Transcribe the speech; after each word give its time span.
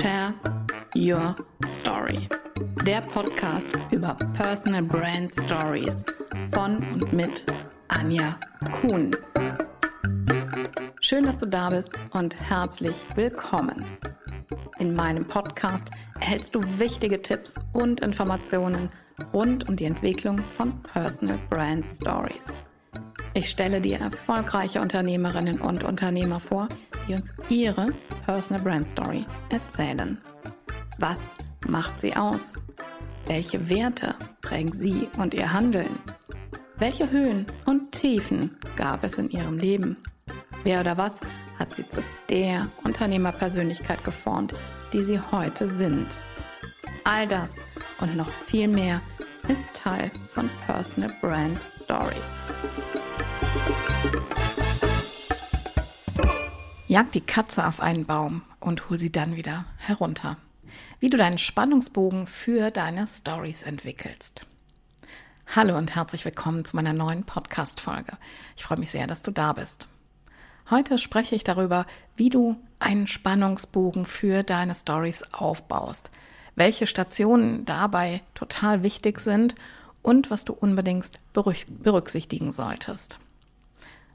Share 0.00 0.32
Your 0.94 1.36
Story. 1.66 2.26
Der 2.86 3.02
Podcast 3.02 3.68
über 3.90 4.16
Personal 4.32 4.82
Brand 4.82 5.30
Stories 5.44 6.06
von 6.54 6.78
und 6.94 7.12
mit 7.12 7.44
Anja 7.88 8.38
Kuhn. 8.72 9.10
Schön, 11.02 11.24
dass 11.24 11.38
du 11.40 11.46
da 11.46 11.68
bist 11.68 11.90
und 12.12 12.34
herzlich 12.48 13.04
willkommen. 13.14 13.84
In 14.78 14.94
meinem 14.94 15.26
Podcast 15.26 15.90
erhältst 16.18 16.54
du 16.54 16.62
wichtige 16.78 17.20
Tipps 17.20 17.56
und 17.74 18.00
Informationen 18.00 18.88
rund 19.34 19.68
um 19.68 19.76
die 19.76 19.84
Entwicklung 19.84 20.38
von 20.38 20.82
Personal 20.82 21.38
Brand 21.50 21.84
Stories. 21.90 22.46
Ich 23.32 23.48
stelle 23.48 23.80
dir 23.80 24.00
erfolgreiche 24.00 24.80
Unternehmerinnen 24.80 25.60
und 25.60 25.84
Unternehmer 25.84 26.40
vor, 26.40 26.68
die 27.06 27.14
uns 27.14 27.32
ihre 27.48 27.92
Personal 28.26 28.62
Brand 28.62 28.88
Story 28.88 29.24
erzählen. 29.50 30.18
Was 30.98 31.20
macht 31.68 32.00
sie 32.00 32.16
aus? 32.16 32.54
Welche 33.26 33.68
Werte 33.68 34.16
prägen 34.42 34.72
sie 34.72 35.08
und 35.16 35.34
ihr 35.34 35.52
Handeln? 35.52 36.00
Welche 36.78 37.08
Höhen 37.10 37.46
und 37.66 37.92
Tiefen 37.92 38.56
gab 38.74 39.04
es 39.04 39.16
in 39.18 39.30
ihrem 39.30 39.58
Leben? 39.58 39.96
Wer 40.64 40.80
oder 40.80 40.98
was 40.98 41.20
hat 41.56 41.72
sie 41.72 41.88
zu 41.88 42.02
der 42.30 42.66
Unternehmerpersönlichkeit 42.82 44.02
geformt, 44.02 44.54
die 44.92 45.04
sie 45.04 45.20
heute 45.20 45.68
sind? 45.68 46.08
All 47.04 47.28
das 47.28 47.54
und 48.00 48.16
noch 48.16 48.30
viel 48.30 48.66
mehr 48.66 49.00
ist 49.48 49.62
Teil 49.72 50.10
von 50.34 50.50
Personal 50.66 51.12
Brand 51.20 51.58
Stories. 51.82 52.89
Jag 56.90 57.12
die 57.12 57.20
Katze 57.20 57.68
auf 57.68 57.78
einen 57.78 58.04
Baum 58.04 58.42
und 58.58 58.90
hol 58.90 58.98
sie 58.98 59.12
dann 59.12 59.36
wieder 59.36 59.64
herunter. 59.76 60.38
Wie 60.98 61.08
du 61.08 61.16
deinen 61.16 61.38
Spannungsbogen 61.38 62.26
für 62.26 62.72
deine 62.72 63.06
Stories 63.06 63.62
entwickelst. 63.62 64.44
Hallo 65.54 65.78
und 65.78 65.94
herzlich 65.94 66.24
willkommen 66.24 66.64
zu 66.64 66.74
meiner 66.74 66.92
neuen 66.92 67.22
Podcast-Folge. 67.22 68.14
Ich 68.56 68.64
freue 68.64 68.80
mich 68.80 68.90
sehr, 68.90 69.06
dass 69.06 69.22
du 69.22 69.30
da 69.30 69.52
bist. 69.52 69.86
Heute 70.68 70.98
spreche 70.98 71.36
ich 71.36 71.44
darüber, 71.44 71.86
wie 72.16 72.28
du 72.28 72.56
einen 72.80 73.06
Spannungsbogen 73.06 74.04
für 74.04 74.42
deine 74.42 74.74
Stories 74.74 75.22
aufbaust, 75.32 76.10
welche 76.56 76.88
Stationen 76.88 77.64
dabei 77.66 78.20
total 78.34 78.82
wichtig 78.82 79.20
sind 79.20 79.54
und 80.02 80.28
was 80.32 80.44
du 80.44 80.54
unbedingt 80.54 81.12
berücksichtigen 81.34 82.50
solltest. 82.50 83.20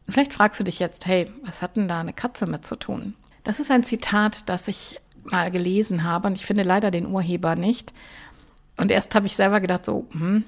Vielleicht 0.08 0.34
fragst 0.34 0.60
du 0.60 0.64
dich 0.64 0.80
jetzt, 0.80 1.06
hey, 1.06 1.32
was 1.44 1.62
hat 1.62 1.76
denn 1.76 1.88
da 1.88 2.00
eine 2.00 2.14
Katze 2.14 2.46
mit 2.46 2.66
zu 2.66 2.76
tun? 2.76 3.16
Das 3.44 3.60
ist 3.60 3.72
ein 3.72 3.84
Zitat, 3.84 4.50
das 4.50 4.68
ich 4.68 5.00
mal 5.24 5.50
gelesen 5.52 6.04
habe 6.04 6.28
und 6.28 6.38
ich 6.38 6.46
finde 6.46 6.64
leider 6.64 6.92
den 6.92 7.08
Urheber 7.08 7.56
nicht. 7.56 7.94
Und 8.78 8.92
erst 8.92 9.16
habe 9.16 9.26
ich 9.26 9.36
selber 9.36 9.60
gedacht, 9.60 9.86
so, 9.86 10.08
hm, 10.12 10.44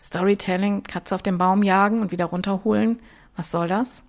Storytelling, 0.00 0.82
Katze 0.82 1.14
auf 1.14 1.22
den 1.22 1.38
Baum 1.38 1.62
jagen 1.62 2.00
und 2.00 2.12
wieder 2.12 2.26
runterholen, 2.26 3.00
was 3.36 3.50
soll 3.50 3.68
das? 3.68 4.02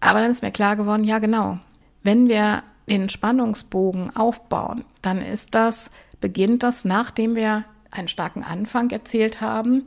Aber 0.00 0.20
dann 0.20 0.30
ist 0.30 0.42
mir 0.42 0.52
klar 0.52 0.76
geworden, 0.76 1.04
ja 1.04 1.18
genau, 1.18 1.58
wenn 2.02 2.28
wir 2.28 2.62
den 2.88 3.08
Spannungsbogen 3.08 4.14
aufbauen, 4.14 4.84
dann 5.02 5.20
ist 5.20 5.54
das, 5.54 5.90
beginnt 6.20 6.62
das, 6.62 6.84
nachdem 6.84 7.34
wir 7.34 7.64
einen 7.90 8.08
starken 8.08 8.44
Anfang 8.44 8.90
erzählt 8.90 9.40
haben, 9.40 9.84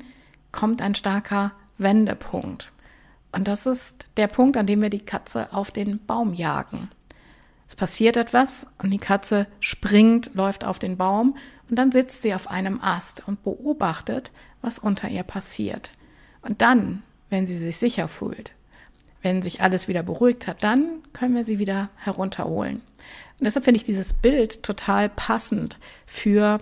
kommt 0.51 0.81
ein 0.81 0.95
starker 0.95 1.53
Wendepunkt. 1.77 2.71
Und 3.31 3.47
das 3.47 3.65
ist 3.65 4.07
der 4.17 4.27
Punkt, 4.27 4.57
an 4.57 4.65
dem 4.65 4.81
wir 4.81 4.89
die 4.89 5.05
Katze 5.05 5.53
auf 5.53 5.71
den 5.71 6.03
Baum 6.05 6.33
jagen. 6.33 6.89
Es 7.67 7.75
passiert 7.75 8.17
etwas 8.17 8.65
und 8.81 8.89
die 8.89 8.97
Katze 8.97 9.45
springt, 9.59 10.31
läuft 10.33 10.65
auf 10.65 10.79
den 10.79 10.97
Baum 10.97 11.37
und 11.69 11.77
dann 11.77 11.91
sitzt 11.91 12.23
sie 12.23 12.33
auf 12.33 12.49
einem 12.49 12.81
Ast 12.81 13.23
und 13.27 13.43
beobachtet, 13.43 14.31
was 14.61 14.79
unter 14.79 15.07
ihr 15.07 15.23
passiert. 15.23 15.91
Und 16.41 16.63
dann, 16.63 17.03
wenn 17.29 17.45
sie 17.45 17.55
sich 17.55 17.77
sicher 17.77 18.07
fühlt, 18.07 18.53
wenn 19.21 19.43
sich 19.43 19.61
alles 19.61 19.87
wieder 19.87 20.01
beruhigt 20.01 20.47
hat, 20.47 20.63
dann 20.63 21.03
können 21.13 21.35
wir 21.35 21.43
sie 21.43 21.59
wieder 21.59 21.89
herunterholen. 21.95 22.77
Und 23.39 23.45
deshalb 23.45 23.65
finde 23.65 23.77
ich 23.77 23.83
dieses 23.83 24.13
Bild 24.13 24.63
total 24.63 25.09
passend 25.09 25.77
für 26.07 26.59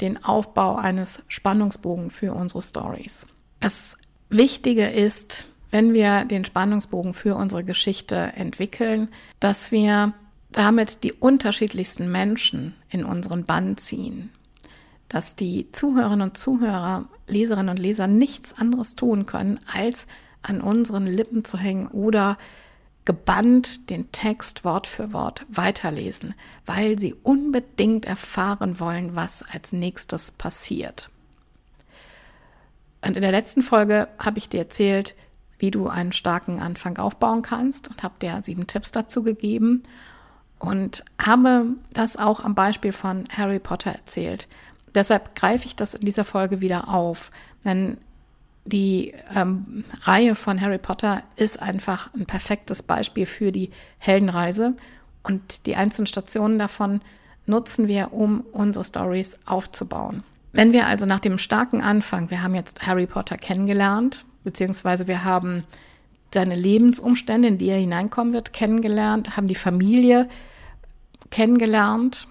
den 0.00 0.22
Aufbau 0.24 0.76
eines 0.76 1.22
Spannungsbogen 1.28 2.10
für 2.10 2.32
unsere 2.32 2.62
Stories. 2.62 3.26
Das 3.60 3.96
Wichtige 4.28 4.86
ist, 4.86 5.46
wenn 5.70 5.94
wir 5.94 6.24
den 6.24 6.44
Spannungsbogen 6.44 7.14
für 7.14 7.34
unsere 7.36 7.64
Geschichte 7.64 8.16
entwickeln, 8.36 9.08
dass 9.40 9.72
wir 9.72 10.12
damit 10.52 11.02
die 11.02 11.12
unterschiedlichsten 11.12 12.10
Menschen 12.10 12.74
in 12.88 13.04
unseren 13.04 13.44
Bann 13.44 13.76
ziehen. 13.76 14.30
Dass 15.08 15.36
die 15.36 15.70
Zuhörerinnen 15.72 16.28
und 16.28 16.38
Zuhörer, 16.38 17.04
Leserinnen 17.26 17.68
und 17.68 17.78
Leser 17.78 18.06
nichts 18.06 18.54
anderes 18.58 18.94
tun 18.94 19.26
können, 19.26 19.60
als 19.72 20.06
an 20.42 20.60
unseren 20.60 21.06
Lippen 21.06 21.44
zu 21.44 21.58
hängen 21.58 21.88
oder 21.88 22.38
gebannt 23.04 23.88
den 23.88 24.10
Text 24.12 24.64
Wort 24.64 24.86
für 24.86 25.12
Wort 25.12 25.46
weiterlesen, 25.48 26.34
weil 26.64 26.98
sie 26.98 27.14
unbedingt 27.14 28.04
erfahren 28.04 28.80
wollen, 28.80 29.14
was 29.14 29.42
als 29.42 29.72
nächstes 29.72 30.32
passiert. 30.32 31.08
Und 33.04 33.16
in 33.16 33.22
der 33.22 33.30
letzten 33.30 33.62
Folge 33.62 34.08
habe 34.18 34.38
ich 34.38 34.48
dir 34.48 34.58
erzählt, 34.58 35.14
wie 35.58 35.70
du 35.70 35.88
einen 35.88 36.12
starken 36.12 36.60
Anfang 36.60 36.98
aufbauen 36.98 37.42
kannst 37.42 37.88
und 37.88 38.02
habe 38.02 38.14
dir 38.20 38.40
sieben 38.42 38.66
Tipps 38.66 38.92
dazu 38.92 39.22
gegeben 39.22 39.82
und 40.58 41.04
habe 41.20 41.66
das 41.92 42.16
auch 42.16 42.44
am 42.44 42.54
Beispiel 42.54 42.92
von 42.92 43.24
Harry 43.36 43.58
Potter 43.58 43.92
erzählt. 43.92 44.48
Deshalb 44.94 45.34
greife 45.34 45.66
ich 45.66 45.76
das 45.76 45.94
in 45.94 46.02
dieser 46.02 46.24
Folge 46.24 46.60
wieder 46.60 46.88
auf, 46.88 47.30
denn 47.64 47.98
die 48.64 49.14
ähm, 49.34 49.84
Reihe 50.02 50.34
von 50.34 50.60
Harry 50.60 50.78
Potter 50.78 51.22
ist 51.36 51.62
einfach 51.62 52.12
ein 52.14 52.26
perfektes 52.26 52.82
Beispiel 52.82 53.26
für 53.26 53.52
die 53.52 53.70
Heldenreise 53.98 54.74
und 55.22 55.66
die 55.66 55.76
einzelnen 55.76 56.06
Stationen 56.06 56.58
davon 56.58 57.00
nutzen 57.46 57.86
wir, 57.86 58.12
um 58.12 58.40
unsere 58.52 58.84
Stories 58.84 59.38
aufzubauen. 59.46 60.24
Wenn 60.52 60.72
wir 60.72 60.86
also 60.86 61.06
nach 61.06 61.20
dem 61.20 61.38
starken 61.38 61.82
Anfang, 61.82 62.30
wir 62.30 62.42
haben 62.42 62.54
jetzt 62.54 62.86
Harry 62.86 63.06
Potter 63.06 63.36
kennengelernt, 63.36 64.24
beziehungsweise 64.46 65.08
wir 65.08 65.24
haben 65.24 65.64
seine 66.32 66.54
Lebensumstände, 66.54 67.48
in 67.48 67.58
die 67.58 67.68
er 67.68 67.78
hineinkommen 67.78 68.32
wird, 68.32 68.52
kennengelernt, 68.52 69.36
haben 69.36 69.48
die 69.48 69.56
Familie 69.56 70.28
kennengelernt 71.30 72.28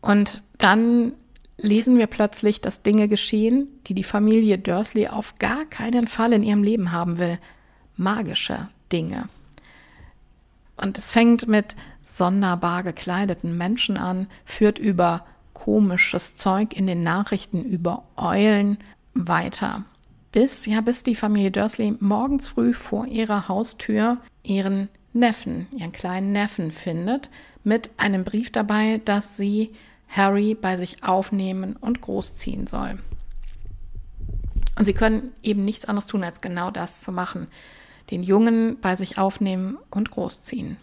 und 0.00 0.42
dann 0.58 1.12
lesen 1.56 1.96
wir 1.96 2.08
plötzlich, 2.08 2.60
dass 2.60 2.82
Dinge 2.82 3.06
geschehen, 3.06 3.68
die 3.86 3.94
die 3.94 4.02
Familie 4.02 4.58
Dursley 4.58 5.06
auf 5.08 5.38
gar 5.38 5.64
keinen 5.64 6.08
Fall 6.08 6.32
in 6.32 6.42
ihrem 6.42 6.64
Leben 6.64 6.90
haben 6.90 7.18
will. 7.18 7.38
Magische 7.96 8.68
Dinge. 8.92 9.28
Und 10.76 10.98
es 10.98 11.12
fängt 11.12 11.46
mit 11.46 11.76
sonderbar 12.02 12.82
gekleideten 12.82 13.56
Menschen 13.56 13.96
an, 13.96 14.26
führt 14.44 14.80
über 14.80 15.24
komisches 15.52 16.34
Zeug 16.34 16.76
in 16.76 16.88
den 16.88 17.02
Nachrichten 17.04 17.62
über 17.62 18.04
Eulen 18.16 18.78
weiter 19.14 19.84
bis, 20.38 20.66
ja, 20.66 20.80
bis 20.82 21.02
die 21.02 21.16
Familie 21.16 21.50
Dursley 21.50 21.96
morgens 21.98 22.46
früh 22.46 22.72
vor 22.72 23.06
ihrer 23.08 23.48
Haustür 23.48 24.18
ihren 24.44 24.88
Neffen, 25.12 25.66
ihren 25.76 25.90
kleinen 25.90 26.30
Neffen 26.30 26.70
findet, 26.70 27.28
mit 27.64 27.90
einem 27.96 28.22
Brief 28.22 28.52
dabei, 28.52 29.00
dass 29.04 29.36
sie 29.36 29.72
Harry 30.06 30.54
bei 30.54 30.76
sich 30.76 31.02
aufnehmen 31.02 31.74
und 31.74 32.00
großziehen 32.02 32.68
soll. 32.68 33.00
Und 34.76 34.84
sie 34.84 34.92
können 34.92 35.32
eben 35.42 35.62
nichts 35.62 35.86
anderes 35.86 36.06
tun, 36.06 36.22
als 36.22 36.40
genau 36.40 36.70
das 36.70 37.00
zu 37.00 37.10
machen. 37.10 37.48
Den 38.12 38.22
Jungen 38.22 38.78
bei 38.80 38.94
sich 38.94 39.18
aufnehmen 39.18 39.76
und 39.90 40.12
großziehen. 40.12 40.76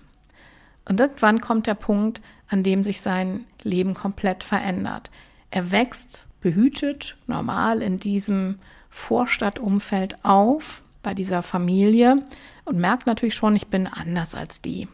Und 0.83 0.99
irgendwann 0.99 1.39
kommt 1.39 1.65
der 1.65 1.75
Punkt, 1.75 2.21
an 2.49 2.61
dem 2.61 2.83
sich 2.83 2.99
sein 2.99 3.45
Leben 3.63 3.93
komplett 3.93 4.43
verändert. 4.43 5.11
Er 5.49 5.71
wächst 5.71 6.25
behütet, 6.41 7.15
normal 7.25 7.81
in 7.81 7.99
diesem 7.99 8.57
Vorstadtumfeld 8.95 10.23
auf 10.23 10.81
bei 11.03 11.13
dieser 11.13 11.43
Familie 11.43 12.15
und 12.63 12.79
merkt 12.79 13.05
natürlich 13.05 13.35
schon, 13.35 13.55
ich 13.55 13.67
bin 13.67 13.87
anders 13.87 14.33
als 14.33 14.61
die. 14.61 14.87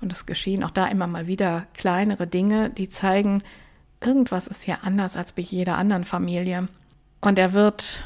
Und 0.00 0.12
es 0.12 0.26
geschehen 0.26 0.62
auch 0.62 0.70
da 0.70 0.86
immer 0.86 1.08
mal 1.08 1.26
wieder 1.26 1.66
kleinere 1.74 2.28
Dinge, 2.28 2.70
die 2.70 2.88
zeigen, 2.88 3.42
irgendwas 4.00 4.46
ist 4.46 4.62
hier 4.62 4.84
anders 4.84 5.16
als 5.16 5.32
bei 5.32 5.42
jeder 5.42 5.76
anderen 5.76 6.04
Familie. 6.04 6.68
Und 7.20 7.38
er 7.38 7.52
wird, 7.52 8.04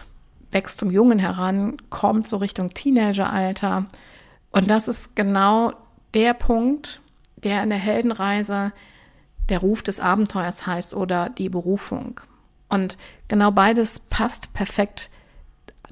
wächst 0.53 0.81
zum 0.81 0.91
Jungen 0.91 1.19
heran, 1.19 1.77
kommt 1.91 2.27
so 2.27 2.39
Richtung 2.39 2.73
Teenageralter. 2.73 3.87
Und 4.53 4.71
das 4.71 4.89
ist 4.89 5.15
genau 5.15 5.75
der 6.15 6.33
Punkt, 6.33 7.03
der 7.37 7.63
in 7.63 7.69
der 7.69 7.79
Heldenreise 7.79 8.73
der 9.51 9.59
Ruf 9.59 9.83
des 9.83 10.01
Abenteuers 10.01 10.67
heißt 10.67 10.95
oder 10.95 11.29
die 11.29 11.51
Berufung. 11.51 12.21
Und 12.71 12.97
genau 13.29 13.51
beides 13.51 13.99
passt 13.99 14.53
perfekt 14.55 15.11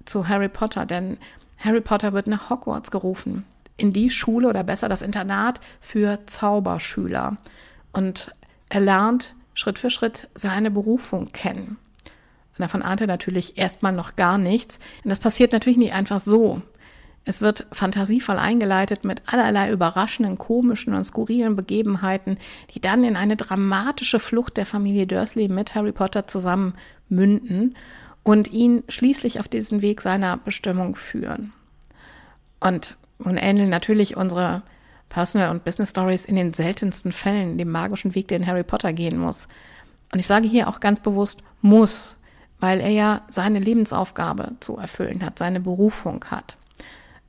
zu 0.07 0.29
Harry 0.29 0.49
Potter, 0.49 0.87
denn 0.87 1.19
Harry 1.59 1.81
Potter 1.81 2.13
wird 2.13 2.29
nach 2.29 2.51
Hogwarts 2.51 2.91
gerufen, 2.91 3.45
in 3.77 3.93
die 3.93 4.11
Schule 4.11 4.49
oder 4.49 4.65
besser 4.65 4.89
das 4.89 5.03
Internat 5.03 5.61
für 5.81 6.25
Zauberschüler. 6.27 7.37
Und 7.93 8.35
er 8.69 8.81
lernt 8.81 9.35
Schritt 9.55 9.79
für 9.79 9.91
Schritt 9.91 10.29
seine 10.35 10.71
Berufung 10.71 11.33
kennen. 11.33 11.79
Und 12.59 12.63
davon 12.63 12.83
ahnt 12.83 13.01
er 13.01 13.07
natürlich 13.07 13.59
erstmal 13.59 13.93
noch 13.93 14.17
gar 14.17 14.39
nichts. 14.39 14.79
Und 15.05 15.11
das 15.11 15.21
passiert 15.21 15.53
natürlich 15.53 15.79
nicht 15.79 15.93
einfach 15.93 16.21
so. 16.21 16.63
Es 17.29 17.43
wird 17.43 17.67
fantasievoll 17.73 18.39
eingeleitet 18.39 19.05
mit 19.05 19.21
allerlei 19.27 19.71
überraschenden, 19.71 20.39
komischen 20.39 20.95
und 20.95 21.05
skurrilen 21.05 21.57
Begebenheiten, 21.57 22.39
die 22.73 22.81
dann 22.81 23.05
in 23.05 23.17
eine 23.17 23.37
dramatische 23.37 24.19
Flucht 24.19 24.57
der 24.57 24.65
Familie 24.65 25.07
Dursley 25.07 25.49
mit 25.49 25.75
Harry 25.75 25.93
Potter 25.93 26.27
zusammen 26.27 26.73
münden 27.11 27.77
und 28.23 28.51
ihn 28.51 28.83
schließlich 28.89 29.41
auf 29.41 29.47
diesen 29.47 29.83
Weg 29.83 30.01
seiner 30.01 30.39
Bestimmung 30.39 30.97
führen. 30.97 31.53
Und 32.61 32.97
nun 33.19 33.37
ähneln 33.37 33.69
natürlich 33.69 34.17
unsere 34.17 34.63
Personal- 35.11 35.51
und 35.51 35.65
Business 35.65 35.91
Stories 35.91 36.25
in 36.25 36.37
den 36.37 36.55
seltensten 36.55 37.13
Fällen 37.13 37.59
dem 37.59 37.71
magischen 37.71 38.15
Weg, 38.15 38.29
den 38.29 38.47
Harry 38.47 38.65
Potter 38.65 38.95
gehen 38.95 39.19
muss. 39.19 39.49
Und 40.15 40.19
ich 40.19 40.27
sage 40.27 40.49
hier 40.49 40.67
auch 40.67 40.81
ganz 40.81 41.01
bewusst 41.01 41.43
muss, 41.61 42.17
weil 42.59 42.81
er 42.81 42.89
ja 42.89 43.21
seine 43.29 43.59
Lebensaufgabe 43.59 44.53
zu 44.61 44.79
erfüllen 44.79 45.23
hat, 45.23 45.39
seine 45.39 45.61
Berufung 45.61 46.25
hat. 46.31 46.57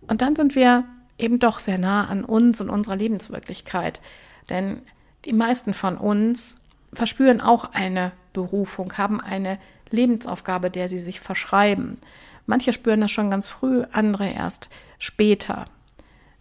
Und 0.09 0.23
dann 0.23 0.35
sind 0.35 0.55
wir 0.55 0.85
eben 1.19 1.37
doch 1.37 1.59
sehr 1.59 1.77
nah 1.77 2.07
an 2.07 2.25
uns 2.25 2.59
und 2.61 2.69
unserer 2.69 2.95
Lebenswirklichkeit. 2.95 4.01
Denn 4.49 4.81
die 5.25 5.33
meisten 5.33 5.73
von 5.73 5.97
uns 5.97 6.57
verspüren 6.91 7.41
auch 7.41 7.73
eine 7.73 8.11
Berufung, 8.33 8.97
haben 8.97 9.21
eine 9.21 9.59
Lebensaufgabe, 9.91 10.71
der 10.71 10.89
sie 10.89 10.97
sich 10.97 11.19
verschreiben. 11.19 11.99
Manche 12.47 12.73
spüren 12.73 13.01
das 13.01 13.11
schon 13.11 13.29
ganz 13.29 13.49
früh, 13.49 13.83
andere 13.91 14.27
erst 14.27 14.69
später. 14.97 15.65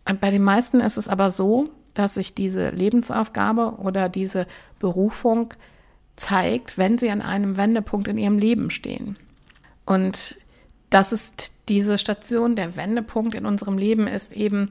Und 0.08 0.20
bei 0.20 0.30
den 0.30 0.42
meisten 0.42 0.80
ist 0.80 0.96
es 0.96 1.06
aber 1.06 1.30
so, 1.30 1.68
dass 1.92 2.14
sich 2.14 2.32
diese 2.32 2.70
Lebensaufgabe 2.70 3.74
oder 3.78 4.08
diese 4.08 4.46
Berufung 4.78 5.52
zeigt, 6.16 6.78
wenn 6.78 6.96
sie 6.96 7.10
an 7.10 7.20
einem 7.20 7.58
Wendepunkt 7.58 8.08
in 8.08 8.16
ihrem 8.16 8.38
Leben 8.38 8.70
stehen. 8.70 9.18
Und 9.84 10.38
das 10.90 11.12
ist 11.12 11.52
diese 11.68 11.98
Station, 11.98 12.56
der 12.56 12.76
Wendepunkt 12.76 13.34
in 13.34 13.46
unserem 13.46 13.78
Leben 13.78 14.06
ist 14.06 14.32
eben, 14.32 14.70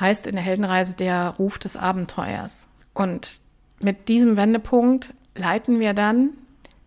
heißt 0.00 0.26
in 0.26 0.34
der 0.34 0.44
Heldenreise 0.44 0.94
der 0.94 1.30
Ruf 1.38 1.58
des 1.58 1.76
Abenteuers. 1.76 2.68
Und 2.94 3.40
mit 3.80 4.08
diesem 4.08 4.36
Wendepunkt 4.36 5.12
leiten 5.34 5.80
wir 5.80 5.92
dann 5.92 6.30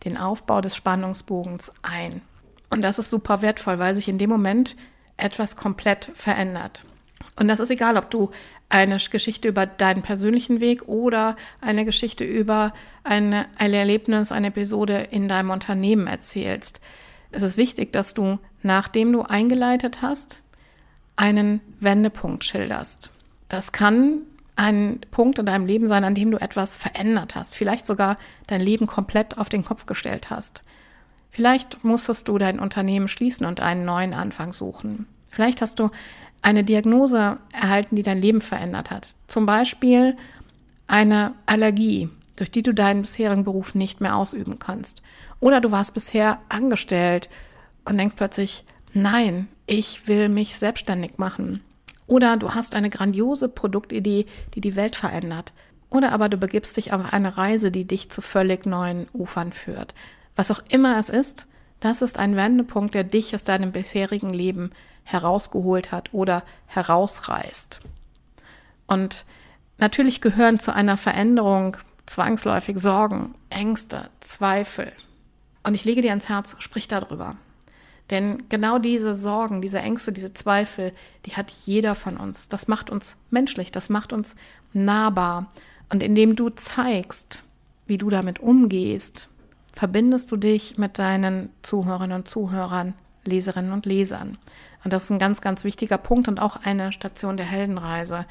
den 0.06 0.18
Aufbau 0.18 0.62
des 0.62 0.76
Spannungsbogens 0.76 1.72
ein. 1.84 2.22
Und 2.70 2.82
das 2.82 3.00
ist 3.00 3.10
super 3.10 3.42
wertvoll, 3.42 3.80
weil 3.80 3.96
sich 3.96 4.08
in 4.08 4.18
dem 4.18 4.30
Moment 4.30 4.76
etwas 5.18 5.56
komplett 5.56 6.10
verändert. 6.16 6.84
Und 7.36 7.48
das 7.48 7.60
ist 7.60 7.70
egal, 7.70 7.98
ob 7.98 8.10
du 8.10 8.32
eine 8.70 8.98
Geschichte 8.98 9.48
über 9.50 9.66
deinen 9.66 10.02
persönlichen 10.02 10.60
Weg 10.62 10.88
oder 10.88 11.36
eine 11.60 11.86
Geschichte 11.86 12.24
über 12.24 12.74
eine, 13.04 13.46
ein 13.58 13.74
Erlebnis, 13.74 14.32
eine 14.32 14.48
Episode 14.48 15.08
in 15.12 15.28
deinem 15.28 15.50
Unternehmen 15.50 16.08
erzählst. 16.08 16.80
Es 17.32 17.44
ist 17.44 17.58
wichtig, 17.58 17.94
dass 17.94 18.14
du, 18.14 18.40
nachdem 18.62 19.12
du 19.14 19.22
eingeleitet 19.22 20.02
hast, 20.02 20.42
einen 21.16 21.62
Wendepunkt 21.80 22.44
schilderst. 22.44 23.12
Das 23.48 23.72
kann 23.72 24.22
ein 24.56 25.00
Punkt 25.12 25.40
in 25.40 25.46
deinem 25.46 25.66
Leben 25.66 25.88
sein, 25.88 26.04
an 26.04 26.16
dem 26.16 26.32
du 26.32 26.38
etwas 26.38 26.76
verändert 26.76 27.36
hast, 27.36 27.56
vielleicht 27.56 27.88
sogar 27.88 28.18
dein 28.48 28.62
Leben 28.62 28.86
komplett 28.86 29.38
auf 29.38 29.50
den 29.50 29.64
Kopf 29.64 29.86
gestellt 29.86 30.30
hast. 30.30 30.64
Vielleicht 31.30 31.84
musstest 31.84 32.28
du 32.28 32.38
dein 32.38 32.60
Unternehmen 32.60 33.08
schließen 33.08 33.46
und 33.46 33.62
einen 33.62 33.86
neuen 33.86 34.14
Anfang 34.14 34.52
suchen. 34.52 35.08
Vielleicht 35.30 35.62
hast 35.62 35.80
du 35.80 35.90
eine 36.42 36.64
Diagnose 36.64 37.38
erhalten, 37.54 37.96
die 37.96 38.04
dein 38.04 38.22
Leben 38.22 38.42
verändert 38.42 38.92
hat. 38.92 39.16
Zum 39.28 39.46
Beispiel 39.46 40.18
eine 40.88 41.34
Allergie, 41.46 42.10
durch 42.42 42.50
die 42.50 42.64
du 42.64 42.74
deinen 42.74 43.02
bisherigen 43.02 43.44
Beruf 43.44 43.76
nicht 43.76 44.02
mehr 44.02 44.16
ausüben 44.16 44.58
kannst. 44.58 45.04
Oder 45.40 45.62
du 45.62 45.70
warst 45.70 45.94
bisher 45.94 46.40
angestellt 46.50 47.30
und 47.86 48.00
denkst 48.00 48.16
plötzlich, 48.18 48.66
nein, 48.94 49.48
ich 49.68 50.08
will 50.08 50.28
mich 50.28 50.56
selbstständig 50.56 51.20
machen. 51.20 51.64
Oder 52.08 52.38
du 52.38 52.56
hast 52.56 52.74
eine 52.74 52.90
grandiose 52.90 53.48
Produktidee, 53.48 54.26
die 54.56 54.62
die 54.62 54.76
Welt 54.76 54.96
verändert. 54.96 55.54
Oder 55.92 56.14
aber 56.14 56.30
du 56.30 56.38
begibst 56.38 56.76
dich 56.78 56.94
auf 56.94 57.14
eine 57.14 57.38
Reise, 57.38 57.70
die 57.70 57.86
dich 57.86 58.10
zu 58.10 58.24
völlig 58.24 58.66
neuen 58.66 59.06
Ufern 59.14 59.52
führt. 59.52 59.94
Was 60.36 60.50
auch 60.50 60.64
immer 60.72 60.98
es 60.98 61.10
ist, 61.10 61.46
das 61.80 62.02
ist 62.02 62.18
ein 62.18 62.36
Wendepunkt, 62.36 62.96
der 62.96 63.04
dich 63.04 63.36
aus 63.36 63.44
deinem 63.44 63.72
bisherigen 63.72 64.32
Leben 64.32 64.72
herausgeholt 65.04 65.92
hat 65.92 66.12
oder 66.12 66.42
herausreißt. 66.66 67.82
Und 68.88 69.28
natürlich 69.78 70.22
gehören 70.22 70.60
zu 70.60 70.74
einer 70.74 70.98
Veränderung 70.98 71.78
zwangsläufig 72.12 72.78
Sorgen, 72.78 73.34
Ängste, 73.50 74.10
Zweifel. 74.20 74.92
Und 75.64 75.76
ich 75.76 75.86
lege 75.86 76.02
dir 76.02 76.10
ans 76.10 76.30
Herz, 76.30 76.56
sprich 76.60 76.88
darüber. 76.88 77.38
Denn 78.10 78.50
genau 78.50 78.78
diese 78.78 79.16
Sorgen, 79.16 79.62
diese 79.62 79.80
Ängste, 79.80 80.12
diese 80.12 80.34
Zweifel, 80.34 80.92
die 81.26 81.38
hat 81.38 81.50
jeder 81.66 81.96
von 81.96 82.18
uns. 82.18 82.50
Das 82.50 82.68
macht 82.68 82.90
uns 82.90 83.16
menschlich, 83.30 83.72
das 83.72 83.90
macht 83.90 84.12
uns 84.12 84.36
nahbar. 84.74 85.48
Und 85.90 86.04
indem 86.04 86.36
du 86.36 86.50
zeigst, 86.50 87.42
wie 87.88 87.98
du 87.98 88.10
damit 88.10 88.40
umgehst, 88.40 89.30
verbindest 89.74 90.32
du 90.32 90.36
dich 90.36 90.78
mit 90.78 91.00
deinen 91.00 91.50
Zuhörerinnen 91.62 92.18
und 92.18 92.28
Zuhörern, 92.28 92.94
Leserinnen 93.26 93.72
und 93.72 93.86
Lesern. 93.86 94.38
Und 94.84 94.92
das 94.92 95.06
ist 95.06 95.12
ein 95.12 95.20
ganz, 95.20 95.40
ganz 95.40 95.64
wichtiger 95.64 95.98
Punkt 95.98 96.28
und 96.28 96.40
auch 96.40 96.58
eine 96.58 96.92
Station 96.92 97.38
der 97.38 97.46
Heldenreise. 97.46 98.26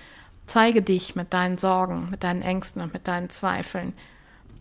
Zeige 0.50 0.82
dich 0.82 1.14
mit 1.14 1.32
deinen 1.32 1.58
Sorgen, 1.58 2.08
mit 2.10 2.24
deinen 2.24 2.42
Ängsten 2.42 2.82
und 2.82 2.92
mit 2.92 3.06
deinen 3.06 3.30
Zweifeln. 3.30 3.92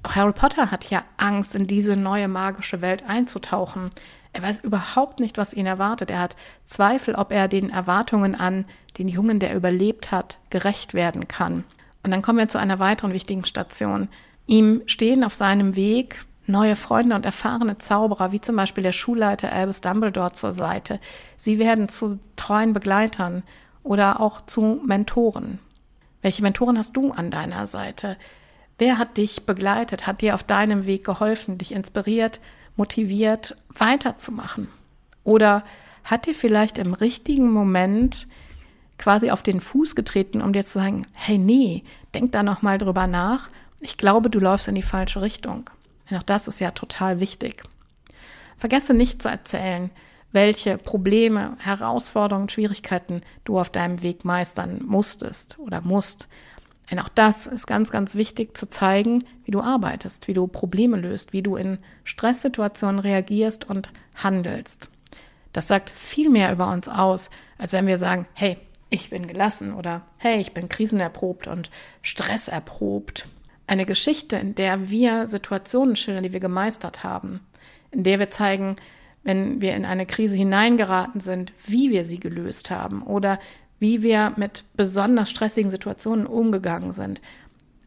Auch 0.04 0.16
Harry 0.16 0.34
Potter 0.34 0.70
hat 0.70 0.92
ja 0.92 1.04
Angst, 1.18 1.56
in 1.56 1.66
diese 1.66 1.96
neue 1.96 2.28
magische 2.28 2.82
Welt 2.82 3.06
einzutauchen. 3.08 3.90
Er 4.32 4.44
weiß 4.44 4.60
überhaupt 4.60 5.20
nicht, 5.20 5.40
was 5.40 5.56
ihn 5.56 5.66
erwartet. 5.66 6.12
Er 6.12 6.20
hat 6.20 6.36
Zweifel, 6.64 7.16
ob 7.16 7.32
er 7.32 7.48
den 7.48 7.72
Erwartungen 7.72 8.36
an 8.36 8.66
den 9.00 9.08
Jungen, 9.08 9.40
der 9.40 9.56
überlebt 9.56 10.12
hat, 10.12 10.38
gerecht 10.52 10.94
werden 10.94 11.28
kann. 11.28 11.64
Und 12.06 12.14
dann 12.14 12.22
kommen 12.22 12.38
wir 12.38 12.50
zu 12.50 12.60
einer 12.60 12.78
weiteren 12.78 13.14
wichtigen 13.14 13.46
Station. 13.46 14.10
Ihm 14.46 14.84
stehen 14.86 15.24
auf 15.24 15.34
seinem 15.34 15.76
Weg 15.76 16.24
neue 16.46 16.76
Freunde 16.76 17.16
und 17.16 17.26
erfahrene 17.26 17.80
Zauberer, 17.80 18.32
wie 18.32 18.42
zum 18.42 18.56
Beispiel 18.56 18.84
der 18.84 18.92
Schulleiter 18.92 19.52
Albus 19.52 19.82
Dumbledore 19.82 20.34
zur 20.34 20.52
Seite. 20.52 21.00
Sie 21.36 21.58
werden 21.58 21.90
zu 21.90 22.20
treuen 22.36 22.74
Begleitern 22.74 23.42
oder 23.82 24.20
auch 24.20 24.42
zu 24.42 24.80
Mentoren. 24.86 25.58
Welche 26.22 26.42
Mentoren 26.42 26.78
hast 26.78 26.96
du 26.98 27.12
an 27.12 27.32
deiner 27.32 27.68
Seite? 27.68 28.18
Wer 28.78 28.98
hat 28.98 29.18
dich 29.18 29.46
begleitet, 29.46 30.08
hat 30.08 30.22
dir 30.22 30.36
auf 30.36 30.44
deinem 30.44 30.86
Weg 30.86 31.04
geholfen, 31.04 31.58
dich 31.58 31.74
inspiriert, 31.74 32.40
motiviert, 32.76 33.56
weiterzumachen? 33.70 34.68
Oder 35.24 35.64
hat 36.04 36.26
dir 36.26 36.36
vielleicht 36.36 36.78
im 36.78 36.94
richtigen 36.94 37.52
Moment 37.52 38.28
quasi 38.98 39.32
auf 39.32 39.44
den 39.44 39.62
Fuß 39.62 39.96
getreten, 39.96 40.42
um 40.42 40.54
dir 40.54 40.64
zu 40.64 40.80
sagen, 40.80 41.08
hey, 41.14 41.38
nee, 41.38 41.84
denk 42.14 42.32
da 42.32 42.44
noch 42.44 42.62
mal 42.62 42.78
drüber 42.78 43.08
nach. 43.08 43.50
Ich 43.80 43.98
glaube, 43.98 44.30
du 44.30 44.40
läufst 44.40 44.68
in 44.68 44.76
die 44.76 44.82
falsche 44.82 45.22
Richtung. 45.22 45.70
Denn 46.10 46.18
auch 46.18 46.24
das 46.24 46.48
ist 46.48 46.60
ja 46.60 46.72
total 46.72 47.20
wichtig. 47.20 47.64
Vergesse 48.58 48.94
nicht 48.94 49.22
zu 49.22 49.30
erzählen, 49.30 49.90
welche 50.32 50.78
Probleme, 50.78 51.58
Herausforderungen, 51.60 52.50
Schwierigkeiten 52.50 53.22
du 53.44 53.60
auf 53.60 53.70
deinem 53.70 54.02
Weg 54.02 54.26
meistern 54.26 54.82
musstest 54.86 55.58
oder 55.60 55.82
musst. 55.82 56.28
Denn 56.90 57.00
auch 57.00 57.10
das 57.10 57.48
ist 57.48 57.68
ganz, 57.68 57.92
ganz 57.92 58.16
wichtig 58.16 58.58
zu 58.58 58.68
zeigen, 58.68 59.24
wie 59.46 59.52
du 59.52 59.62
arbeitest, 59.62 60.28
wie 60.28 60.34
du 60.34 60.48
Probleme 60.48 60.98
löst, 60.98 61.34
wie 61.34 61.44
du 61.44 61.56
in 61.56 61.78
Stresssituationen 62.04 63.00
reagierst 63.00 63.70
und 63.70 63.92
handelst. 64.16 64.90
Das 65.54 65.68
sagt 65.68 65.90
viel 65.90 66.30
mehr 66.30 66.52
über 66.52 66.72
uns 66.72 66.88
aus, 66.88 67.30
als 67.58 67.74
wenn 67.74 67.88
wir 67.88 67.98
sagen, 67.98 68.28
hey, 68.34 68.58
ich 68.90 69.10
bin 69.10 69.28
gelassen 69.28 69.74
oder 69.74 70.02
hey, 70.18 70.40
ich 70.40 70.54
bin 70.54 70.68
krisenerprobt 70.68 71.48
und 71.48 71.70
stresserprobt 72.02 73.28
eine 73.68 73.86
Geschichte, 73.86 74.36
in 74.38 74.56
der 74.56 74.90
wir 74.90 75.28
Situationen 75.28 75.96
schildern, 75.96 76.24
die 76.24 76.34
wir 76.34 76.40
gemeistert 76.40 77.04
haben, 77.04 77.42
in 77.92 78.04
der 78.04 78.18
wir 78.18 78.32
zeigen, 78.32 78.76
wenn 79.24 79.62
wir 79.62 79.76
in 79.76 79.86
eine 79.86 80.06
Krise 80.06 80.36
hineingeraten 80.36 81.22
sind, 81.22 81.52
wie 81.66 81.92
wir 81.92 82.06
sie 82.06 82.20
gelöst 82.20 82.72
haben 82.72 83.04
oder 83.04 83.40
wie 83.80 84.04
wir 84.04 84.34
mit 84.36 84.64
besonders 84.76 85.30
stressigen 85.30 85.72
Situationen 85.72 86.26
umgegangen 86.26 86.94
sind. 86.94 87.22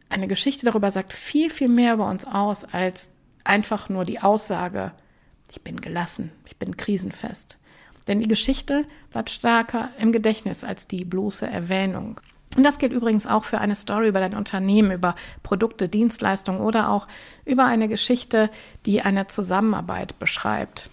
Eine 0.09 0.27
Geschichte 0.27 0.65
darüber 0.65 0.91
sagt 0.91 1.13
viel, 1.13 1.49
viel 1.49 1.69
mehr 1.69 1.95
über 1.95 2.09
uns 2.09 2.25
aus 2.25 2.65
als 2.65 3.11
einfach 3.43 3.89
nur 3.89 4.05
die 4.05 4.19
Aussage, 4.19 4.91
ich 5.51 5.61
bin 5.61 5.81
gelassen, 5.81 6.31
ich 6.45 6.57
bin 6.57 6.77
krisenfest. 6.77 7.57
Denn 8.07 8.19
die 8.19 8.27
Geschichte 8.27 8.85
bleibt 9.11 9.29
stärker 9.29 9.89
im 9.99 10.11
Gedächtnis 10.11 10.63
als 10.63 10.87
die 10.87 11.05
bloße 11.05 11.47
Erwähnung. 11.47 12.19
Und 12.55 12.63
das 12.63 12.77
gilt 12.77 12.91
übrigens 12.91 13.25
auch 13.25 13.45
für 13.45 13.59
eine 13.59 13.75
Story 13.75 14.09
über 14.09 14.19
dein 14.19 14.35
Unternehmen, 14.35 14.91
über 14.91 15.15
Produkte, 15.41 15.89
Dienstleistungen 15.89 16.61
oder 16.61 16.89
auch 16.89 17.07
über 17.45 17.65
eine 17.65 17.87
Geschichte, 17.87 18.49
die 18.85 19.01
eine 19.01 19.27
Zusammenarbeit 19.27 20.19
beschreibt. 20.19 20.89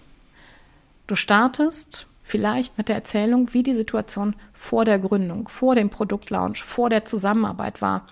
Du 1.11 1.17
startest 1.17 2.07
vielleicht 2.23 2.77
mit 2.77 2.87
der 2.87 2.95
Erzählung, 2.95 3.53
wie 3.53 3.63
die 3.63 3.73
Situation 3.73 4.33
vor 4.53 4.85
der 4.85 4.97
Gründung, 4.97 5.49
vor 5.49 5.75
dem 5.75 5.89
Produktlaunch, 5.89 6.63
vor 6.63 6.89
der 6.89 7.03
Zusammenarbeit 7.03 7.81
war. 7.81 8.07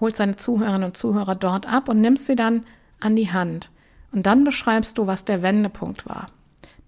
Holst 0.00 0.18
seine 0.18 0.36
Zuhörerinnen 0.36 0.84
und 0.84 0.96
Zuhörer 0.98 1.34
dort 1.34 1.66
ab 1.66 1.88
und 1.88 2.02
nimmst 2.02 2.26
sie 2.26 2.36
dann 2.36 2.66
an 3.00 3.16
die 3.16 3.32
Hand. 3.32 3.70
Und 4.12 4.26
dann 4.26 4.44
beschreibst 4.44 4.98
du, 4.98 5.06
was 5.06 5.24
der 5.24 5.42
Wendepunkt 5.42 6.06
war. 6.06 6.26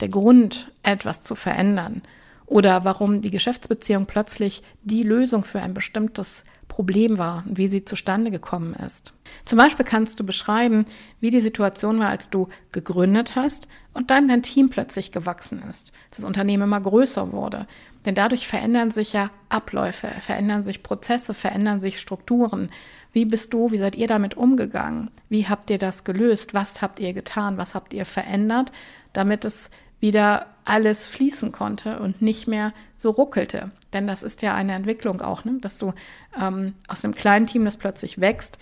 Der 0.01 0.11
Grund, 0.11 0.71
etwas 0.83 1.23
zu 1.23 1.35
verändern. 1.35 2.03
Oder 2.49 2.85
warum 2.85 3.21
die 3.21 3.31
Geschäftsbeziehung 3.31 4.07
plötzlich 4.07 4.63
die 4.83 5.03
Lösung 5.03 5.43
für 5.43 5.61
ein 5.61 5.75
bestimmtes 5.75 6.45
Problem 6.67 7.19
war 7.19 7.45
und 7.47 7.59
wie 7.59 7.69
sie 7.69 7.85
zustande 7.85 8.31
gekommen 8.31 8.73
ist. 8.75 9.13
Zum 9.45 9.59
Beispiel 9.59 9.85
kannst 9.85 10.19
du 10.21 10.25
beschreiben, 10.25 10.87
wie 11.21 11.31
die 11.31 11.41
Situation 11.41 11.99
war, 11.99 12.09
als 12.09 12.31
du 12.31 12.49
gegründet 12.73 13.37
hast 13.37 13.69
und 13.93 14.11
dann 14.11 14.29
dein 14.29 14.43
Team 14.43 14.71
plötzlich 14.71 15.13
gewachsen 15.13 15.63
ist, 15.69 15.93
das 16.11 16.25
Unternehmen 16.25 16.65
immer 16.65 16.81
größer 16.81 17.33
wurde. 17.33 17.67
Denn 18.07 18.15
dadurch 18.15 18.47
verändern 18.47 18.91
sich 18.93 19.13
ja 19.13 19.31
Abläufe, 19.49 20.09
verändern 20.21 20.63
sich 20.63 20.83
Prozesse, 20.83 21.35
verändern 21.35 21.81
sich 21.81 21.99
Strukturen. 21.99 22.71
Wie 23.13 23.25
bist 23.25 23.53
du, 23.53 23.71
wie 23.73 23.79
seid 23.79 23.97
ihr 23.97 24.07
damit 24.07 24.37
umgegangen? 24.37 25.11
Wie 25.29 25.47
habt 25.47 25.69
ihr 25.69 25.79
das 25.79 26.05
gelöst? 26.05 26.55
Was 26.55 26.81
habt 26.81 27.01
ihr 27.01 27.13
getan? 27.13 27.59
Was 27.59 27.75
habt 27.75 27.93
ihr 27.93 28.07
verändert, 28.07 28.73
damit 29.13 29.45
es 29.45 29.71
wieder 30.01 30.47
alles 30.69 31.07
fließen 31.07 31.51
konnte 31.51 31.99
und 31.99 32.21
nicht 32.21 32.47
mehr 32.47 32.73
so 32.95 33.11
ruckelte. 33.11 33.71
Denn 33.93 34.07
das 34.07 34.23
ist 34.23 34.43
ja 34.43 34.55
eine 34.55 34.75
Entwicklung 34.75 35.23
auch, 35.23 35.45
ne? 35.45 35.57
dass 35.61 35.79
du 35.79 35.95
ähm, 36.41 36.75
aus 36.89 37.05
einem 37.05 37.15
kleinen 37.15 37.47
Team, 37.47 37.65
das 37.65 37.79
plötzlich 37.79 38.21
wächst, 38.21 38.59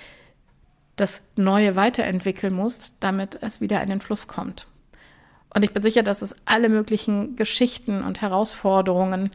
das 0.94 1.20
Neue 1.34 1.74
weiterentwickeln 1.74 2.54
musst, 2.54 2.94
damit 3.00 3.38
es 3.42 3.60
wieder 3.60 3.82
in 3.82 3.90
den 3.90 4.00
Fluss 4.00 4.28
kommt. 4.28 4.66
Und 5.52 5.64
ich 5.64 5.72
bin 5.72 5.82
sicher, 5.82 6.02
dass 6.02 6.22
es 6.22 6.34
alle 6.44 6.68
möglichen 6.68 7.34
Geschichten 7.34 8.02
und 8.02 8.20
Herausforderungen 8.22 9.30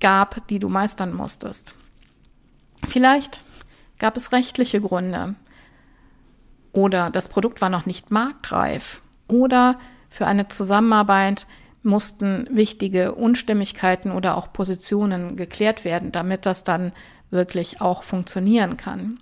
gab, 0.00 0.46
die 0.48 0.58
du 0.58 0.68
meistern 0.68 1.12
musstest. 1.12 1.74
Vielleicht 2.86 3.42
gab 3.98 4.16
es 4.16 4.32
rechtliche 4.32 4.80
Gründe 4.80 5.34
oder 6.72 7.10
das 7.10 7.28
Produkt 7.28 7.60
war 7.60 7.68
noch 7.68 7.86
nicht 7.86 8.10
marktreif 8.10 9.02
oder 9.28 9.78
für 10.08 10.26
eine 10.26 10.48
Zusammenarbeit 10.48 11.46
mussten 11.82 12.46
wichtige 12.50 13.14
Unstimmigkeiten 13.14 14.12
oder 14.12 14.36
auch 14.36 14.52
Positionen 14.52 15.36
geklärt 15.36 15.84
werden, 15.84 16.12
damit 16.12 16.46
das 16.46 16.64
dann 16.64 16.92
wirklich 17.30 17.80
auch 17.80 18.02
funktionieren 18.02 18.76
kann. 18.76 19.18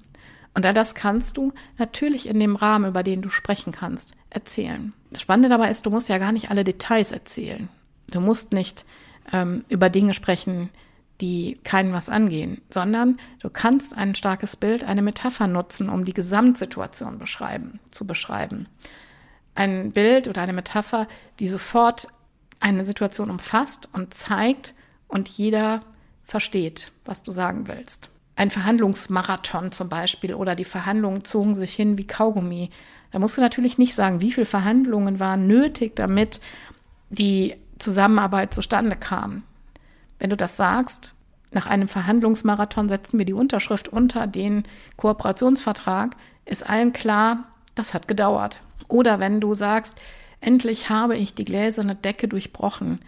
Und 0.54 0.66
all 0.66 0.74
das 0.74 0.94
kannst 0.94 1.36
du 1.36 1.52
natürlich 1.78 2.28
in 2.28 2.40
dem 2.40 2.56
Rahmen, 2.56 2.90
über 2.90 3.02
den 3.02 3.22
du 3.22 3.28
sprechen 3.28 3.72
kannst, 3.72 4.14
erzählen. 4.30 4.92
Das 5.10 5.22
Spannende 5.22 5.48
dabei 5.48 5.70
ist, 5.70 5.86
du 5.86 5.90
musst 5.90 6.08
ja 6.08 6.18
gar 6.18 6.32
nicht 6.32 6.50
alle 6.50 6.64
Details 6.64 7.12
erzählen. 7.12 7.68
Du 8.10 8.20
musst 8.20 8.52
nicht 8.52 8.84
ähm, 9.32 9.64
über 9.68 9.88
Dinge 9.88 10.12
sprechen, 10.12 10.70
die 11.20 11.60
keinen 11.62 11.92
was 11.92 12.08
angehen, 12.08 12.62
sondern 12.70 13.18
du 13.40 13.50
kannst 13.50 13.96
ein 13.96 14.14
starkes 14.14 14.56
Bild, 14.56 14.84
eine 14.84 15.02
Metapher 15.02 15.46
nutzen, 15.46 15.88
um 15.88 16.04
die 16.04 16.14
Gesamtsituation 16.14 17.18
beschreiben, 17.18 17.78
zu 17.90 18.06
beschreiben 18.06 18.66
ein 19.54 19.92
Bild 19.92 20.28
oder 20.28 20.42
eine 20.42 20.52
Metapher, 20.52 21.06
die 21.38 21.48
sofort 21.48 22.08
eine 22.60 22.84
Situation 22.84 23.30
umfasst 23.30 23.88
und 23.92 24.14
zeigt 24.14 24.74
und 25.08 25.28
jeder 25.28 25.82
versteht, 26.22 26.92
was 27.04 27.22
du 27.22 27.32
sagen 27.32 27.66
willst. 27.66 28.10
Ein 28.36 28.50
Verhandlungsmarathon 28.50 29.72
zum 29.72 29.88
Beispiel 29.88 30.34
oder 30.34 30.54
die 30.54 30.64
Verhandlungen 30.64 31.24
zogen 31.24 31.54
sich 31.54 31.74
hin 31.74 31.98
wie 31.98 32.06
Kaugummi. 32.06 32.70
Da 33.10 33.18
musst 33.18 33.36
du 33.36 33.40
natürlich 33.40 33.76
nicht 33.76 33.94
sagen, 33.94 34.20
wie 34.20 34.30
viele 34.30 34.46
Verhandlungen 34.46 35.18
waren 35.18 35.46
nötig, 35.46 35.96
damit 35.96 36.40
die 37.10 37.56
Zusammenarbeit 37.78 38.54
zustande 38.54 38.96
kam. 38.96 39.42
Wenn 40.18 40.30
du 40.30 40.36
das 40.36 40.56
sagst, 40.56 41.14
nach 41.52 41.66
einem 41.66 41.88
Verhandlungsmarathon 41.88 42.88
setzen 42.88 43.18
wir 43.18 43.26
die 43.26 43.32
Unterschrift 43.32 43.88
unter 43.88 44.26
den 44.26 44.62
Kooperationsvertrag, 44.96 46.12
ist 46.44 46.68
allen 46.68 46.92
klar, 46.92 47.44
das 47.74 47.92
hat 47.92 48.06
gedauert. 48.06 48.60
Oder 48.88 49.18
wenn 49.18 49.40
du 49.40 49.54
sagst, 49.54 49.96
endlich 50.40 50.90
habe 50.90 51.16
ich 51.16 51.34
die 51.34 51.44
gläserne 51.44 51.94
Decke 51.94 52.28
durchbrochen, 52.28 53.00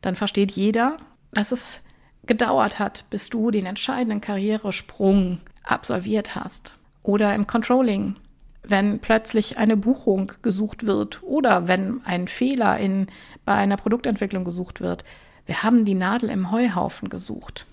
dann 0.00 0.16
versteht 0.16 0.52
jeder, 0.52 0.96
dass 1.32 1.52
es 1.52 1.80
gedauert 2.26 2.78
hat, 2.78 3.04
bis 3.10 3.30
du 3.30 3.50
den 3.50 3.66
entscheidenden 3.66 4.20
Karrieresprung 4.20 5.40
absolviert 5.64 6.34
hast. 6.34 6.76
Oder 7.02 7.34
im 7.34 7.46
Controlling, 7.46 8.16
wenn 8.62 8.98
plötzlich 8.98 9.58
eine 9.58 9.76
Buchung 9.76 10.32
gesucht 10.42 10.86
wird 10.86 11.22
oder 11.22 11.68
wenn 11.68 12.02
ein 12.04 12.28
Fehler 12.28 12.78
in, 12.78 13.06
bei 13.44 13.54
einer 13.54 13.76
Produktentwicklung 13.76 14.44
gesucht 14.44 14.80
wird. 14.80 15.04
Wir 15.46 15.62
haben 15.62 15.84
die 15.84 15.94
Nadel 15.94 16.28
im 16.28 16.50
Heuhaufen 16.50 17.08
gesucht. 17.08 17.66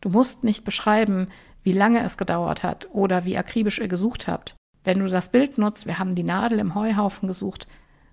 Du 0.00 0.08
musst 0.08 0.44
nicht 0.44 0.64
beschreiben, 0.64 1.28
wie 1.62 1.72
lange 1.72 2.02
es 2.02 2.16
gedauert 2.16 2.62
hat 2.62 2.88
oder 2.92 3.26
wie 3.26 3.36
akribisch 3.36 3.78
ihr 3.78 3.88
gesucht 3.88 4.26
habt. 4.26 4.54
Wenn 4.84 5.00
du 5.00 5.08
das 5.08 5.28
Bild 5.28 5.58
nutzt, 5.58 5.86
wir 5.86 5.98
haben 5.98 6.14
die 6.14 6.22
Nadel 6.22 6.58
im 6.58 6.74
Heuhaufen 6.74 7.26
gesucht, 7.28 7.68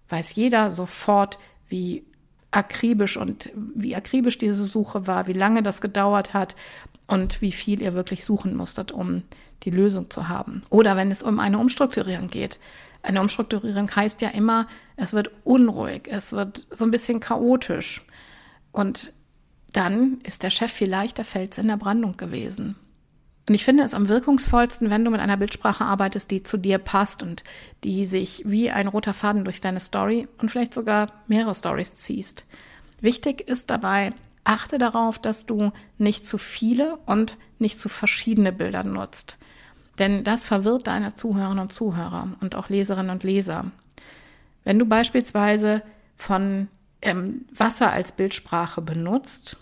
weiß 0.09 0.35
jeder 0.35 0.71
sofort, 0.71 1.39
wie 1.69 2.03
akribisch 2.51 3.17
und 3.17 3.51
wie 3.53 3.95
akribisch 3.95 4.37
diese 4.37 4.63
Suche 4.63 5.05
war, 5.05 5.27
wie 5.27 5.33
lange 5.33 5.63
das 5.63 5.81
gedauert 5.81 6.33
hat 6.33 6.55
und 7.07 7.41
wie 7.41 7.51
viel 7.51 7.81
ihr 7.81 7.93
wirklich 7.93 8.25
suchen 8.25 8.55
musstet, 8.55 8.91
um 8.91 9.23
die 9.63 9.69
Lösung 9.69 10.09
zu 10.09 10.29
haben. 10.29 10.63
Oder 10.69 10.95
wenn 10.95 11.11
es 11.11 11.23
um 11.23 11.39
eine 11.39 11.59
Umstrukturierung 11.59 12.29
geht. 12.29 12.59
Eine 13.03 13.21
Umstrukturierung 13.21 13.93
heißt 13.93 14.21
ja 14.21 14.29
immer, 14.29 14.67
es 14.95 15.13
wird 15.13 15.31
unruhig, 15.43 16.07
es 16.09 16.33
wird 16.33 16.65
so 16.69 16.83
ein 16.85 16.91
bisschen 16.91 17.19
chaotisch. 17.19 18.05
Und 18.71 19.13
dann 19.73 20.19
ist 20.23 20.43
der 20.43 20.49
Chef 20.49 20.71
vielleicht 20.71 21.17
der 21.17 21.25
Fels 21.25 21.57
in 21.57 21.67
der 21.67 21.77
Brandung 21.77 22.17
gewesen. 22.17 22.75
Und 23.47 23.53
ich 23.53 23.63
finde 23.63 23.83
es 23.83 23.93
am 23.93 24.09
wirkungsvollsten, 24.09 24.89
wenn 24.89 25.05
du 25.05 25.11
mit 25.11 25.21
einer 25.21 25.37
Bildsprache 25.37 25.85
arbeitest, 25.85 26.31
die 26.31 26.43
zu 26.43 26.57
dir 26.57 26.79
passt 26.79 27.23
und 27.23 27.43
die 27.85 28.05
sich 28.05 28.43
wie 28.45 28.69
ein 28.71 28.87
roter 28.87 29.13
Faden 29.13 29.45
durch 29.45 29.61
deine 29.61 29.79
Story 29.79 30.27
und 30.37 30.51
vielleicht 30.51 30.73
sogar 30.73 31.07
mehrere 31.27 31.55
Stories 31.55 31.95
ziehst. 31.95 32.45
Wichtig 32.99 33.47
ist 33.47 33.69
dabei, 33.69 34.11
achte 34.43 34.77
darauf, 34.77 35.17
dass 35.17 35.45
du 35.45 35.71
nicht 35.97 36.25
zu 36.25 36.37
viele 36.37 36.97
und 37.05 37.37
nicht 37.57 37.79
zu 37.79 37.87
verschiedene 37.87 38.51
Bilder 38.51 38.83
nutzt. 38.83 39.37
Denn 39.97 40.23
das 40.23 40.45
verwirrt 40.45 40.87
deine 40.87 41.15
Zuhörerinnen 41.15 41.59
und 41.59 41.71
Zuhörer 41.71 42.29
und 42.41 42.55
auch 42.55 42.69
Leserinnen 42.69 43.11
und 43.11 43.23
Leser. 43.23 43.65
Wenn 44.65 44.77
du 44.77 44.85
beispielsweise 44.85 45.83
von 46.17 46.67
ähm, 47.01 47.45
Wasser 47.55 47.91
als 47.91 48.11
Bildsprache 48.11 48.81
benutzt, 48.81 49.57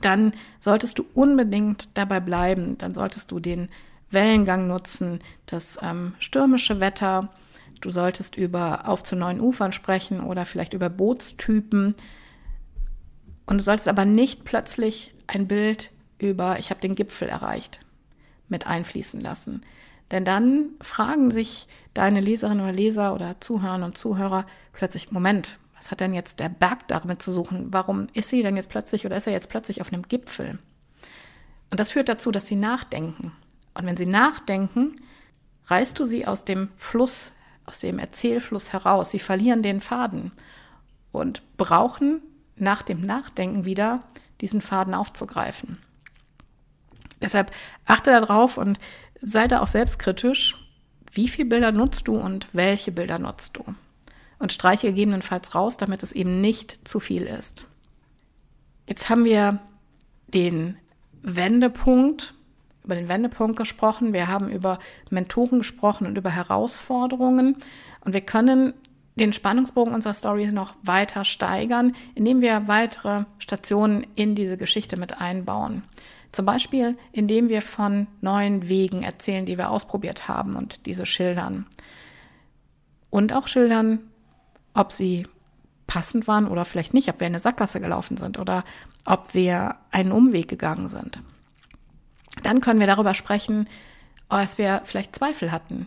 dann 0.00 0.32
solltest 0.58 0.98
du 0.98 1.06
unbedingt 1.14 1.88
dabei 1.94 2.20
bleiben. 2.20 2.78
Dann 2.78 2.94
solltest 2.94 3.30
du 3.30 3.40
den 3.40 3.68
Wellengang 4.10 4.66
nutzen, 4.66 5.20
das 5.46 5.78
ähm, 5.82 6.14
stürmische 6.18 6.80
Wetter. 6.80 7.28
Du 7.80 7.90
solltest 7.90 8.36
über 8.36 8.88
auf 8.88 9.02
zu 9.02 9.16
neuen 9.16 9.40
Ufern 9.40 9.72
sprechen 9.72 10.20
oder 10.20 10.44
vielleicht 10.44 10.72
über 10.72 10.88
Bootstypen. 10.88 11.94
Und 13.46 13.58
du 13.58 13.64
solltest 13.64 13.88
aber 13.88 14.04
nicht 14.04 14.44
plötzlich 14.44 15.14
ein 15.26 15.46
Bild 15.46 15.90
über 16.18 16.58
ich 16.58 16.70
habe 16.70 16.80
den 16.80 16.94
Gipfel 16.94 17.28
erreicht 17.28 17.80
mit 18.48 18.66
einfließen 18.66 19.20
lassen. 19.20 19.60
Denn 20.10 20.24
dann 20.24 20.70
fragen 20.80 21.30
sich 21.30 21.66
deine 21.94 22.20
Leserinnen 22.20 22.62
oder 22.62 22.72
Leser 22.72 23.14
oder 23.14 23.40
Zuhörerinnen 23.40 23.88
und 23.88 23.98
Zuhörer 23.98 24.46
plötzlich, 24.72 25.10
Moment, 25.10 25.58
was 25.76 25.90
hat 25.90 26.00
denn 26.00 26.14
jetzt 26.14 26.40
der 26.40 26.48
Berg 26.48 26.88
damit 26.88 27.22
zu 27.22 27.30
suchen? 27.30 27.72
Warum 27.72 28.06
ist 28.14 28.30
sie 28.30 28.42
denn 28.42 28.56
jetzt 28.56 28.70
plötzlich 28.70 29.04
oder 29.04 29.16
ist 29.16 29.26
er 29.26 29.32
jetzt 29.32 29.50
plötzlich 29.50 29.80
auf 29.80 29.92
einem 29.92 30.02
Gipfel? 30.02 30.58
Und 31.70 31.80
das 31.80 31.90
führt 31.90 32.08
dazu, 32.08 32.30
dass 32.30 32.46
sie 32.46 32.56
nachdenken. 32.56 33.32
Und 33.74 33.86
wenn 33.86 33.96
sie 33.96 34.06
nachdenken, 34.06 34.92
reißt 35.66 35.98
du 35.98 36.04
sie 36.04 36.26
aus 36.26 36.44
dem 36.44 36.70
Fluss, 36.76 37.32
aus 37.66 37.80
dem 37.80 37.98
Erzählfluss 37.98 38.72
heraus. 38.72 39.10
Sie 39.10 39.18
verlieren 39.18 39.62
den 39.62 39.80
Faden 39.80 40.32
und 41.12 41.42
brauchen 41.56 42.22
nach 42.56 42.82
dem 42.82 43.00
Nachdenken 43.00 43.64
wieder 43.64 44.00
diesen 44.40 44.60
Faden 44.60 44.94
aufzugreifen. 44.94 45.78
Deshalb 47.20 47.50
achte 47.84 48.10
darauf 48.10 48.56
und 48.56 48.78
sei 49.20 49.48
da 49.48 49.60
auch 49.60 49.68
selbstkritisch. 49.68 50.62
Wie 51.12 51.28
viele 51.28 51.48
Bilder 51.48 51.72
nutzt 51.72 52.08
du 52.08 52.16
und 52.16 52.46
welche 52.52 52.92
Bilder 52.92 53.18
nutzt 53.18 53.56
du? 53.56 53.74
Und 54.38 54.52
streiche 54.52 54.88
gegebenenfalls 54.88 55.54
raus, 55.54 55.76
damit 55.76 56.02
es 56.02 56.12
eben 56.12 56.40
nicht 56.40 56.86
zu 56.86 57.00
viel 57.00 57.22
ist. 57.22 57.66
Jetzt 58.88 59.10
haben 59.10 59.24
wir 59.24 59.60
den 60.28 60.76
Wendepunkt, 61.22 62.34
über 62.84 62.94
den 62.94 63.08
Wendepunkt 63.08 63.56
gesprochen. 63.56 64.12
Wir 64.12 64.28
haben 64.28 64.48
über 64.48 64.78
Mentoren 65.10 65.58
gesprochen 65.58 66.06
und 66.06 66.16
über 66.16 66.30
Herausforderungen. 66.30 67.56
Und 68.04 68.12
wir 68.12 68.20
können 68.20 68.74
den 69.16 69.32
Spannungsbogen 69.32 69.92
unserer 69.92 70.14
Story 70.14 70.46
noch 70.52 70.74
weiter 70.82 71.24
steigern, 71.24 71.94
indem 72.14 72.42
wir 72.42 72.68
weitere 72.68 73.24
Stationen 73.38 74.06
in 74.14 74.34
diese 74.34 74.56
Geschichte 74.56 74.96
mit 74.96 75.20
einbauen. 75.20 75.82
Zum 76.32 76.44
Beispiel, 76.44 76.96
indem 77.12 77.48
wir 77.48 77.62
von 77.62 78.06
neuen 78.20 78.68
Wegen 78.68 79.02
erzählen, 79.02 79.46
die 79.46 79.58
wir 79.58 79.70
ausprobiert 79.70 80.28
haben 80.28 80.54
und 80.54 80.86
diese 80.86 81.06
schildern. 81.06 81.66
Und 83.10 83.32
auch 83.32 83.48
schildern, 83.48 84.00
ob 84.76 84.92
sie 84.92 85.26
passend 85.86 86.26
waren 86.28 86.46
oder 86.48 86.64
vielleicht 86.64 86.94
nicht, 86.94 87.08
ob 87.08 87.20
wir 87.20 87.26
in 87.26 87.32
eine 87.32 87.40
Sackgasse 87.40 87.80
gelaufen 87.80 88.16
sind 88.16 88.38
oder 88.38 88.64
ob 89.04 89.34
wir 89.34 89.76
einen 89.90 90.12
Umweg 90.12 90.48
gegangen 90.48 90.88
sind. 90.88 91.20
Dann 92.42 92.60
können 92.60 92.80
wir 92.80 92.86
darüber 92.86 93.14
sprechen, 93.14 93.68
dass 94.28 94.58
wir 94.58 94.82
vielleicht 94.84 95.16
Zweifel 95.16 95.52
hatten. 95.52 95.86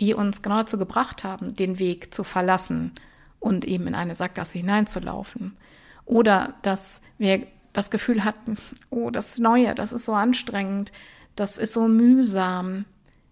die 0.00 0.14
uns 0.14 0.42
genau 0.42 0.58
dazu 0.58 0.78
gebracht 0.78 1.24
haben, 1.24 1.56
den 1.56 1.80
Weg 1.80 2.14
zu 2.14 2.22
verlassen 2.22 2.92
und 3.40 3.64
eben 3.64 3.88
in 3.88 3.96
eine 3.96 4.14
Sackgasse 4.14 4.58
hineinzulaufen. 4.58 5.56
Oder 6.04 6.54
dass 6.62 7.00
wir 7.18 7.48
das 7.72 7.90
Gefühl 7.90 8.22
hatten, 8.22 8.56
oh, 8.90 9.10
das 9.10 9.38
Neue, 9.38 9.74
das 9.74 9.92
ist 9.92 10.04
so 10.04 10.14
anstrengend, 10.14 10.92
das 11.34 11.58
ist 11.58 11.72
so 11.72 11.88
mühsam. 11.88 12.84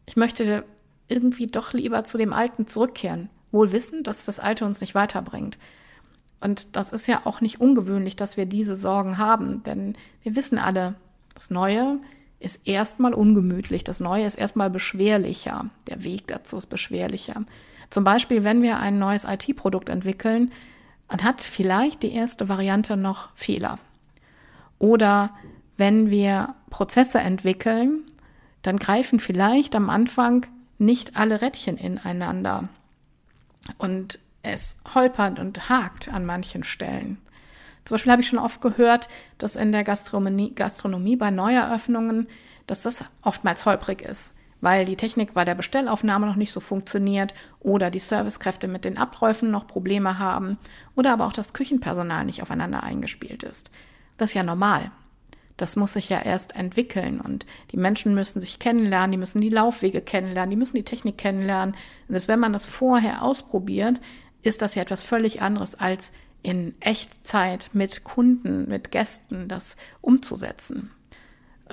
Ich 0.07 0.17
möchte 0.17 0.65
irgendwie 1.07 1.47
doch 1.47 1.73
lieber 1.73 2.03
zu 2.03 2.19
dem 2.19 2.33
Alten 2.33 2.67
zurückkehren, 2.67 3.31
wohl 3.57 3.73
wissend, 3.73 4.07
dass 4.07 4.25
das 4.25 4.39
Alte 4.39 4.65
uns 4.65 4.81
nicht 4.81 4.95
weiterbringt. 4.95 5.59
Und 6.41 6.77
das 6.77 6.93
ist 6.93 7.09
ja 7.09 7.23
auch 7.25 7.41
nicht 7.41 7.61
ungewöhnlich, 7.61 8.15
dass 8.15 8.37
wir 8.37 8.47
diese 8.47 8.75
Sorgen 8.75 9.19
haben, 9.19 9.63
denn 9.63 9.95
wir 10.23 10.37
wissen 10.37 10.59
alle, 10.59 10.95
das 11.35 11.51
Neue 11.51 11.99
ist 12.39 12.69
erstmal 12.69 13.15
ungemütlich, 13.15 13.85
das 13.85 14.01
Neue 14.01 14.27
ist 14.27 14.37
erstmal 14.37 14.71
beschwerlicher, 14.71 15.67
der 15.89 16.05
Weg 16.05 16.27
dazu 16.27 16.59
ist 16.59 16.67
beschwerlicher. 16.67 17.45
Zum 17.89 18.05
Beispiel, 18.05 18.45
wenn 18.45 18.63
wir 18.63 18.79
ein 18.79 18.99
neues 18.99 19.25
IT-Produkt 19.25 19.89
entwickeln, 19.89 20.53
dann 21.09 21.23
hat 21.23 21.41
vielleicht 21.41 22.03
die 22.03 22.13
erste 22.13 22.49
Variante 22.49 22.97
noch 22.97 23.29
Fehler. 23.35 23.79
Oder 24.79 25.31
wenn 25.77 26.11
wir 26.11 26.55
Prozesse 26.69 27.19
entwickeln, 27.19 28.03
dann 28.63 28.77
greifen 28.77 29.21
vielleicht 29.21 29.75
am 29.77 29.89
Anfang 29.89 30.47
nicht 30.79 31.17
alle 31.17 31.41
Rädchen 31.41 31.79
ineinander. 31.79 32.69
Und 33.79 34.19
es 34.43 34.77
holpert 34.95 35.39
und 35.39 35.69
hakt 35.69 36.13
an 36.13 36.25
manchen 36.25 36.63
Stellen. 36.63 37.19
Zum 37.85 37.95
Beispiel 37.95 38.13
habe 38.13 38.23
ich 38.23 38.29
schon 38.29 38.39
oft 38.39 38.61
gehört, 38.61 39.09
dass 39.39 39.57
in 39.57 39.73
der 39.73 39.85
Gastronomie, 39.85 40.55
Gastronomie 40.55 41.17
bei 41.17 41.31
Neueröffnungen, 41.31 42.27
dass 42.67 42.83
das 42.83 43.05
oftmals 43.23 43.65
holprig 43.65 44.03
ist, 44.03 44.33
weil 44.61 44.85
die 44.85 44.97
Technik 44.97 45.35
bei 45.35 45.45
der 45.45 45.55
Bestellaufnahme 45.55 46.27
noch 46.27 46.35
nicht 46.35 46.53
so 46.53 46.59
funktioniert 46.59 47.33
oder 47.61 47.91
die 47.91 48.01
Servicekräfte 48.01 48.67
mit 48.67 48.85
den 48.85 48.99
Abläufen 48.99 49.53
noch 49.53 49.69
Probleme 49.69 50.19
haben 50.19 50.59
oder 50.97 51.13
aber 51.13 51.27
auch 51.27 51.33
das 51.33 51.53
Küchenpersonal 51.53 52.25
nicht 52.25 52.43
aufeinander 52.43 52.83
eingespielt 52.83 53.45
ist. 53.45 53.71
Das 54.17 54.31
ist 54.31 54.35
ja 54.35 54.43
normal. 54.43 54.91
Das 55.57 55.77
muss 55.77 55.95
sich 55.95 56.09
ja 56.09 56.21
erst 56.21 56.55
entwickeln 56.55 57.21
und 57.21 57.47
die 57.73 57.79
Menschen 57.79 58.15
müssen 58.15 58.41
sich 58.41 58.59
kennenlernen, 58.59 59.13
die 59.13 59.19
müssen 59.19 59.41
die 59.41 59.49
Laufwege 59.49 60.03
kennenlernen, 60.03 60.51
die 60.51 60.57
müssen 60.57 60.77
die 60.77 60.85
Technik 60.85 61.17
kennenlernen. 61.17 61.75
Und 61.75 62.13
selbst 62.13 62.29
wenn 62.29 62.41
man 62.41 62.53
das 62.53 62.67
vorher 62.67 63.23
ausprobiert, 63.23 64.01
ist 64.43 64.61
das 64.61 64.75
ja 64.75 64.83
etwas 64.83 65.03
völlig 65.03 65.41
anderes 65.41 65.75
als 65.75 66.13
in 66.43 66.75
Echtzeit 66.81 67.71
mit 67.73 68.05
Kunden, 68.05 68.69
mit 68.69 68.91
Gästen 68.91 69.49
das 69.49 69.77
umzusetzen. 70.01 70.91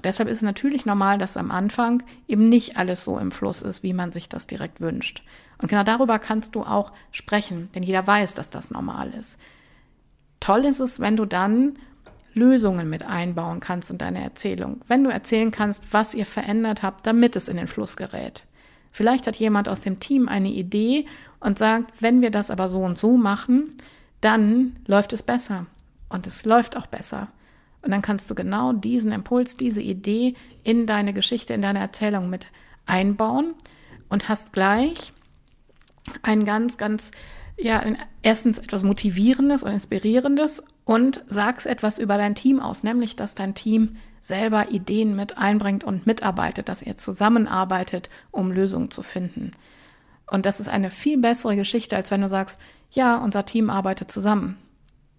Deshalb 0.03 0.27
ist 0.27 0.37
es 0.37 0.43
natürlich 0.43 0.85
normal, 0.85 1.19
dass 1.19 1.37
am 1.37 1.51
Anfang 1.51 2.01
eben 2.27 2.49
nicht 2.49 2.77
alles 2.77 3.03
so 3.03 3.19
im 3.19 3.31
Fluss 3.31 3.61
ist, 3.61 3.83
wie 3.83 3.93
man 3.93 4.11
sich 4.11 4.27
das 4.27 4.47
direkt 4.47 4.81
wünscht. 4.81 5.23
Und 5.61 5.69
genau 5.69 5.83
darüber 5.83 6.17
kannst 6.17 6.55
du 6.55 6.63
auch 6.63 6.91
sprechen, 7.11 7.69
denn 7.75 7.83
jeder 7.83 8.07
weiß, 8.07 8.33
dass 8.33 8.49
das 8.49 8.71
normal 8.71 9.13
ist. 9.13 9.37
Toll 10.39 10.65
ist 10.65 10.79
es, 10.79 10.99
wenn 10.99 11.15
du 11.15 11.25
dann 11.25 11.77
Lösungen 12.33 12.89
mit 12.89 13.03
einbauen 13.03 13.59
kannst 13.59 13.91
in 13.91 13.97
deine 13.97 14.23
Erzählung. 14.23 14.81
Wenn 14.87 15.03
du 15.03 15.09
erzählen 15.09 15.51
kannst, 15.51 15.83
was 15.91 16.15
ihr 16.15 16.25
verändert 16.25 16.83
habt, 16.83 17.05
damit 17.05 17.35
es 17.35 17.47
in 17.47 17.57
den 17.57 17.67
Fluss 17.67 17.95
gerät. 17.95 18.43
Vielleicht 18.91 19.27
hat 19.27 19.35
jemand 19.35 19.67
aus 19.69 19.81
dem 19.81 19.99
Team 19.99 20.27
eine 20.27 20.49
Idee 20.49 21.05
und 21.39 21.57
sagt, 21.57 22.01
wenn 22.01 22.21
wir 22.21 22.31
das 22.31 22.51
aber 22.51 22.69
so 22.69 22.79
und 22.79 22.97
so 22.97 23.17
machen, 23.17 23.71
dann 24.21 24.77
läuft 24.85 25.13
es 25.13 25.23
besser. 25.23 25.65
Und 26.09 26.27
es 26.27 26.45
läuft 26.45 26.77
auch 26.77 26.87
besser. 26.87 27.29
Und 27.81 27.91
dann 27.91 28.01
kannst 28.01 28.29
du 28.29 28.35
genau 28.35 28.71
diesen 28.71 29.11
Impuls, 29.11 29.57
diese 29.57 29.81
Idee 29.81 30.35
in 30.63 30.85
deine 30.85 31.13
Geschichte, 31.13 31.53
in 31.53 31.61
deine 31.61 31.79
Erzählung 31.79 32.29
mit 32.29 32.47
einbauen 32.85 33.55
und 34.09 34.29
hast 34.29 34.53
gleich 34.53 35.11
ein 36.21 36.45
ganz, 36.45 36.77
ganz, 36.77 37.11
ja, 37.57 37.83
erstens 38.21 38.59
etwas 38.59 38.83
Motivierendes 38.83 39.63
und 39.63 39.71
Inspirierendes 39.71 40.63
und 40.85 41.23
sagst 41.27 41.65
etwas 41.65 41.99
über 41.99 42.17
dein 42.17 42.35
Team 42.35 42.59
aus, 42.59 42.83
nämlich, 42.83 43.15
dass 43.15 43.35
dein 43.35 43.55
Team 43.55 43.97
selber 44.21 44.69
Ideen 44.69 45.15
mit 45.15 45.37
einbringt 45.37 45.83
und 45.83 46.07
mitarbeitet, 46.07 46.69
dass 46.69 46.81
ihr 46.81 46.97
zusammenarbeitet, 46.97 48.09
um 48.31 48.51
Lösungen 48.51 48.91
zu 48.91 49.03
finden. 49.03 49.51
Und 50.27 50.45
das 50.45 50.59
ist 50.59 50.69
eine 50.69 50.89
viel 50.89 51.17
bessere 51.17 51.55
Geschichte, 51.55 51.95
als 51.95 52.09
wenn 52.09 52.21
du 52.21 52.29
sagst, 52.29 52.59
ja, 52.91 53.17
unser 53.17 53.45
Team 53.45 53.69
arbeitet 53.69 54.11
zusammen. 54.11 54.57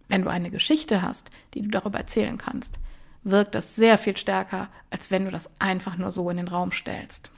Wenn 0.08 0.22
du 0.22 0.30
eine 0.30 0.50
Geschichte 0.50 1.02
hast, 1.02 1.30
die 1.54 1.62
du 1.62 1.68
darüber 1.68 1.98
erzählen 1.98 2.38
kannst, 2.38 2.78
wirkt 3.22 3.54
das 3.54 3.74
sehr 3.76 3.98
viel 3.98 4.16
stärker, 4.16 4.68
als 4.90 5.10
wenn 5.10 5.24
du 5.24 5.30
das 5.30 5.50
einfach 5.58 5.96
nur 5.96 6.10
so 6.10 6.28
in 6.30 6.36
den 6.36 6.48
Raum 6.48 6.72
stellst. 6.72 7.30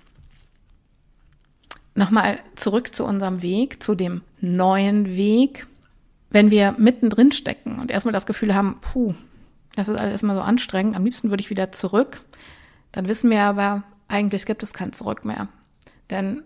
Nochmal 1.95 2.39
zurück 2.57 2.95
zu 2.95 3.05
unserem 3.05 3.41
Weg, 3.41 3.83
zu 3.83 3.95
dem 3.95 4.23
neuen 4.41 5.17
Weg. 5.17 5.67
Wenn 6.37 6.51
wir 6.51 6.75
mittendrin 6.77 7.33
stecken 7.33 7.79
und 7.79 7.91
erstmal 7.91 8.13
das 8.13 8.27
Gefühl 8.27 8.55
haben, 8.55 8.77
puh, 8.83 9.15
das 9.75 9.89
ist 9.89 9.99
alles 9.99 10.13
erstmal 10.13 10.37
so 10.37 10.43
anstrengend, 10.43 10.95
am 10.95 11.03
liebsten 11.03 11.31
würde 11.31 11.41
ich 11.41 11.49
wieder 11.49 11.73
zurück, 11.73 12.21
dann 12.93 13.09
wissen 13.09 13.31
wir 13.31 13.41
aber, 13.41 13.85
eigentlich 14.07 14.45
gibt 14.45 14.63
es 14.63 14.75
kein 14.75 14.93
Zurück 14.93 15.25
mehr. 15.25 15.49
Denn 16.11 16.43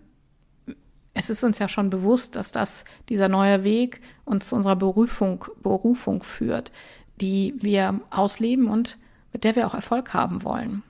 es 1.13 1.29
ist 1.29 1.43
uns 1.43 1.59
ja 1.59 1.67
schon 1.67 1.89
bewusst, 1.89 2.37
dass 2.37 2.53
das, 2.53 2.85
dieser 3.09 3.27
neue 3.27 3.65
Weg 3.65 3.99
uns 4.23 4.47
zu 4.47 4.55
unserer 4.55 4.77
Berufung, 4.77 5.43
Berufung 5.61 6.23
führt, 6.23 6.71
die 7.19 7.55
wir 7.57 7.99
ausleben 8.11 8.67
und 8.67 8.97
mit 9.33 9.43
der 9.43 9.57
wir 9.57 9.67
auch 9.67 9.73
Erfolg 9.73 10.13
haben 10.13 10.45
wollen. 10.45 10.83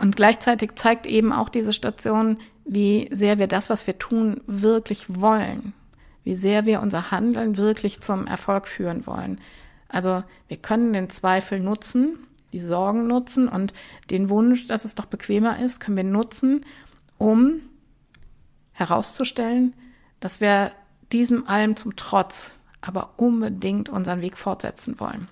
Und 0.00 0.14
gleichzeitig 0.14 0.76
zeigt 0.76 1.06
eben 1.06 1.32
auch 1.32 1.48
diese 1.48 1.72
Station, 1.72 2.38
wie 2.64 3.08
sehr 3.10 3.40
wir 3.40 3.48
das, 3.48 3.70
was 3.70 3.88
wir 3.88 3.98
tun, 3.98 4.40
wirklich 4.46 5.20
wollen. 5.20 5.72
Wie 6.24 6.34
sehr 6.34 6.66
wir 6.66 6.80
unser 6.80 7.10
Handeln 7.10 7.56
wirklich 7.56 8.00
zum 8.00 8.26
Erfolg 8.26 8.66
führen 8.66 9.06
wollen. 9.06 9.40
Also 9.88 10.24
wir 10.48 10.56
können 10.56 10.92
den 10.92 11.10
Zweifel 11.10 11.60
nutzen, 11.60 12.18
die 12.52 12.60
Sorgen 12.60 13.06
nutzen 13.06 13.48
und 13.48 13.72
den 14.10 14.30
Wunsch, 14.30 14.66
dass 14.66 14.84
es 14.84 14.94
doch 14.94 15.06
bequemer 15.06 15.58
ist, 15.58 15.80
können 15.80 15.96
wir 15.96 16.04
nutzen, 16.04 16.64
um 17.18 17.60
herauszustellen, 18.72 19.74
dass 20.20 20.40
wir 20.40 20.72
diesem 21.12 21.46
allem 21.46 21.76
zum 21.76 21.96
Trotz 21.96 22.58
aber 22.80 23.14
unbedingt 23.16 23.88
unseren 23.88 24.20
Weg 24.20 24.36
fortsetzen 24.36 25.00
wollen. 25.00 25.28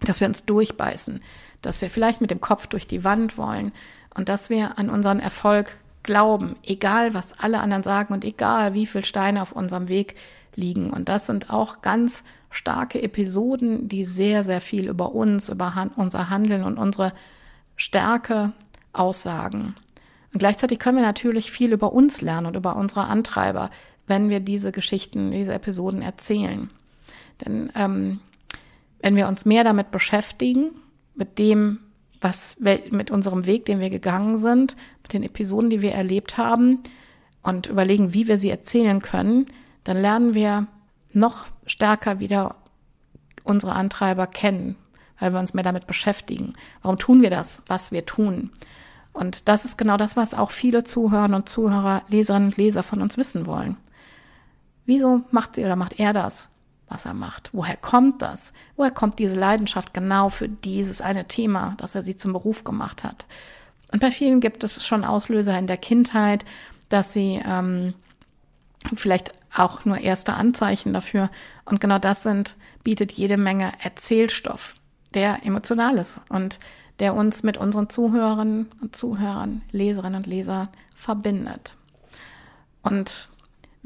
Dass 0.00 0.20
wir 0.20 0.28
uns 0.28 0.44
durchbeißen, 0.44 1.20
dass 1.62 1.80
wir 1.80 1.90
vielleicht 1.90 2.20
mit 2.20 2.30
dem 2.30 2.40
Kopf 2.40 2.66
durch 2.66 2.86
die 2.86 3.04
Wand 3.04 3.38
wollen 3.38 3.72
und 4.14 4.28
dass 4.28 4.50
wir 4.50 4.78
an 4.78 4.90
unseren 4.90 5.20
Erfolg 5.20 5.72
glauben, 6.08 6.56
egal 6.64 7.12
was 7.12 7.38
alle 7.38 7.60
anderen 7.60 7.82
sagen 7.82 8.14
und 8.14 8.24
egal 8.24 8.72
wie 8.72 8.86
viele 8.86 9.04
Steine 9.04 9.42
auf 9.42 9.52
unserem 9.52 9.90
Weg 9.90 10.14
liegen. 10.56 10.88
Und 10.88 11.10
das 11.10 11.26
sind 11.26 11.50
auch 11.50 11.82
ganz 11.82 12.24
starke 12.48 13.02
Episoden, 13.02 13.88
die 13.88 14.06
sehr, 14.06 14.42
sehr 14.42 14.62
viel 14.62 14.88
über 14.88 15.14
uns, 15.14 15.50
über 15.50 15.90
unser 15.96 16.30
Handeln 16.30 16.64
und 16.64 16.78
unsere 16.78 17.12
Stärke 17.76 18.54
aussagen. 18.94 19.74
Und 20.32 20.38
gleichzeitig 20.38 20.78
können 20.78 20.96
wir 20.96 21.04
natürlich 21.04 21.50
viel 21.50 21.74
über 21.74 21.92
uns 21.92 22.22
lernen 22.22 22.46
und 22.46 22.56
über 22.56 22.76
unsere 22.76 23.04
Antreiber, 23.04 23.68
wenn 24.06 24.30
wir 24.30 24.40
diese 24.40 24.72
Geschichten, 24.72 25.30
diese 25.30 25.52
Episoden 25.52 26.00
erzählen. 26.00 26.70
Denn 27.44 27.70
ähm, 27.74 28.20
wenn 29.02 29.14
wir 29.14 29.28
uns 29.28 29.44
mehr 29.44 29.62
damit 29.62 29.90
beschäftigen, 29.90 30.70
mit 31.14 31.38
dem, 31.38 31.80
was 32.20 32.56
mit 32.58 33.10
unserem 33.10 33.46
Weg, 33.46 33.66
den 33.66 33.80
wir 33.80 33.90
gegangen 33.90 34.38
sind, 34.38 34.76
mit 35.02 35.12
den 35.12 35.22
Episoden, 35.22 35.70
die 35.70 35.82
wir 35.82 35.92
erlebt 35.92 36.36
haben 36.36 36.82
und 37.42 37.66
überlegen, 37.66 38.14
wie 38.14 38.28
wir 38.28 38.38
sie 38.38 38.50
erzählen 38.50 39.00
können, 39.00 39.46
dann 39.84 40.00
lernen 40.00 40.34
wir 40.34 40.66
noch 41.12 41.46
stärker 41.66 42.20
wieder 42.20 42.56
unsere 43.44 43.72
Antreiber 43.72 44.26
kennen, 44.26 44.76
weil 45.18 45.32
wir 45.32 45.40
uns 45.40 45.54
mehr 45.54 45.64
damit 45.64 45.86
beschäftigen. 45.86 46.52
Warum 46.82 46.98
tun 46.98 47.22
wir 47.22 47.30
das, 47.30 47.62
was 47.66 47.92
wir 47.92 48.04
tun? 48.04 48.50
Und 49.12 49.48
das 49.48 49.64
ist 49.64 49.78
genau 49.78 49.96
das, 49.96 50.16
was 50.16 50.34
auch 50.34 50.50
viele 50.50 50.84
Zuhörer 50.84 51.34
und 51.34 51.48
Zuhörer, 51.48 52.02
Leserinnen 52.08 52.48
und 52.50 52.56
Leser 52.56 52.82
von 52.82 53.00
uns 53.00 53.16
wissen 53.16 53.46
wollen. 53.46 53.76
Wieso 54.86 55.22
macht 55.30 55.54
sie 55.54 55.64
oder 55.64 55.76
macht 55.76 55.98
er 55.98 56.12
das, 56.12 56.50
was 56.88 57.04
er 57.04 57.14
macht? 57.14 57.50
Woher 57.52 57.76
kommt 57.76 58.22
das? 58.22 58.52
Woher 58.76 58.90
kommt 58.90 59.18
diese 59.18 59.36
Leidenschaft 59.36 59.94
genau 59.94 60.28
für 60.28 60.48
dieses 60.48 61.00
eine 61.00 61.26
Thema, 61.26 61.74
das 61.78 61.94
er 61.94 62.02
sie 62.02 62.16
zum 62.16 62.32
Beruf 62.32 62.64
gemacht 62.64 63.04
hat? 63.04 63.26
Und 63.92 64.00
bei 64.00 64.10
vielen 64.10 64.40
gibt 64.40 64.64
es 64.64 64.84
schon 64.84 65.04
Auslöser 65.04 65.58
in 65.58 65.66
der 65.66 65.76
Kindheit, 65.76 66.44
dass 66.88 67.12
sie 67.12 67.40
ähm, 67.44 67.94
vielleicht 68.94 69.32
auch 69.54 69.84
nur 69.84 69.98
erste 69.98 70.34
Anzeichen 70.34 70.92
dafür. 70.92 71.30
Und 71.64 71.80
genau 71.80 71.98
das 71.98 72.22
sind, 72.22 72.56
bietet 72.84 73.12
jede 73.12 73.36
Menge 73.36 73.72
Erzählstoff, 73.82 74.74
der 75.14 75.44
emotional 75.44 75.96
ist 75.96 76.20
und 76.28 76.58
der 76.98 77.14
uns 77.14 77.42
mit 77.42 77.56
unseren 77.56 77.88
Zuhörerinnen 77.88 78.68
und 78.80 78.94
Zuhörern, 78.94 79.62
Leserinnen 79.70 80.16
und 80.16 80.26
Leser 80.26 80.68
verbindet. 80.94 81.76
Und 82.82 83.28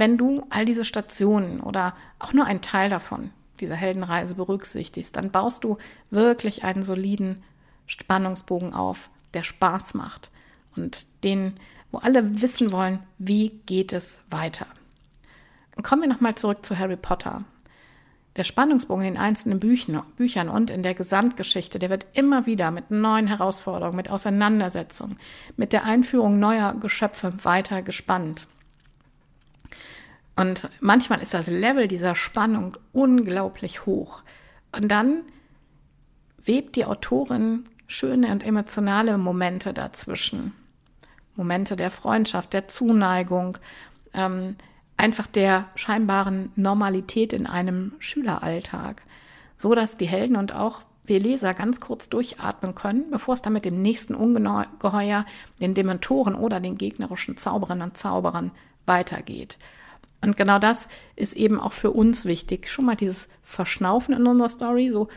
wenn 0.02 0.18
du 0.18 0.44
all 0.50 0.64
diese 0.64 0.84
Stationen 0.84 1.60
oder 1.60 1.94
auch 2.18 2.32
nur 2.32 2.44
einen 2.44 2.60
Teil 2.60 2.90
davon, 2.90 3.30
dieser 3.60 3.76
Heldenreise 3.76 4.34
berücksichtigst, 4.34 5.14
dann 5.14 5.30
baust 5.30 5.62
du 5.62 5.78
wirklich 6.10 6.64
einen 6.64 6.82
soliden 6.82 7.44
Spannungsbogen 7.86 8.74
auf, 8.74 9.10
der 9.32 9.44
Spaß 9.44 9.94
macht 9.94 10.32
und 10.74 11.06
den 11.22 11.54
wo 11.92 11.98
alle 11.98 12.42
wissen 12.42 12.72
wollen, 12.72 12.98
wie 13.18 13.50
geht 13.66 13.92
es 13.92 14.18
weiter. 14.28 14.66
Dann 15.76 15.84
kommen 15.84 16.02
wir 16.02 16.08
nochmal 16.08 16.34
zurück 16.34 16.66
zu 16.66 16.76
Harry 16.76 16.96
Potter. 16.96 17.44
Der 18.34 18.42
Spannungsbogen 18.42 19.04
in 19.04 19.14
den 19.14 19.22
einzelnen 19.22 19.60
Büchern, 19.60 20.02
Büchern 20.16 20.48
und 20.48 20.70
in 20.70 20.82
der 20.82 20.94
Gesamtgeschichte, 20.94 21.78
der 21.78 21.90
wird 21.90 22.06
immer 22.14 22.46
wieder 22.46 22.72
mit 22.72 22.90
neuen 22.90 23.28
Herausforderungen, 23.28 23.94
mit 23.94 24.10
Auseinandersetzungen, 24.10 25.16
mit 25.56 25.72
der 25.72 25.84
Einführung 25.84 26.40
neuer 26.40 26.74
Geschöpfe 26.74 27.44
weiter 27.44 27.82
gespannt. 27.82 28.48
Und 30.36 30.68
manchmal 30.80 31.20
ist 31.20 31.34
das 31.34 31.48
Level 31.48 31.88
dieser 31.88 32.14
Spannung 32.14 32.76
unglaublich 32.92 33.86
hoch. 33.86 34.22
Und 34.74 34.88
dann 34.88 35.22
webt 36.42 36.76
die 36.76 36.84
Autorin 36.84 37.68
schöne 37.86 38.32
und 38.32 38.44
emotionale 38.44 39.18
Momente 39.18 39.72
dazwischen. 39.74 40.54
Momente 41.36 41.76
der 41.76 41.90
Freundschaft, 41.90 42.52
der 42.52 42.68
Zuneigung, 42.68 43.58
ähm, 44.14 44.56
einfach 44.96 45.26
der 45.26 45.66
scheinbaren 45.74 46.52
Normalität 46.56 47.32
in 47.32 47.46
einem 47.46 47.92
Schüleralltag, 47.98 49.02
so 49.56 49.74
dass 49.74 49.96
die 49.96 50.06
Helden 50.06 50.36
und 50.36 50.54
auch 50.54 50.82
wir 51.04 51.20
Leser 51.20 51.52
ganz 51.54 51.80
kurz 51.80 52.08
durchatmen 52.08 52.74
können, 52.74 53.10
bevor 53.10 53.34
es 53.34 53.42
dann 53.42 53.52
mit 53.52 53.64
dem 53.64 53.82
nächsten 53.82 54.14
Ungeheuer, 54.14 55.26
den 55.60 55.74
Dementoren 55.74 56.34
oder 56.34 56.60
den 56.60 56.78
gegnerischen 56.78 57.36
Zauberern 57.36 57.82
und 57.82 57.96
Zauberern 57.96 58.52
weitergeht. 58.86 59.58
Und 60.22 60.36
genau 60.36 60.58
das 60.58 60.88
ist 61.16 61.34
eben 61.34 61.60
auch 61.60 61.72
für 61.72 61.90
uns 61.90 62.24
wichtig. 62.24 62.68
Schon 62.70 62.84
mal 62.84 62.96
dieses 62.96 63.28
Verschnaufen 63.42 64.14
in 64.14 64.26
unserer 64.26 64.48
Story, 64.48 64.90
so, 64.90 65.08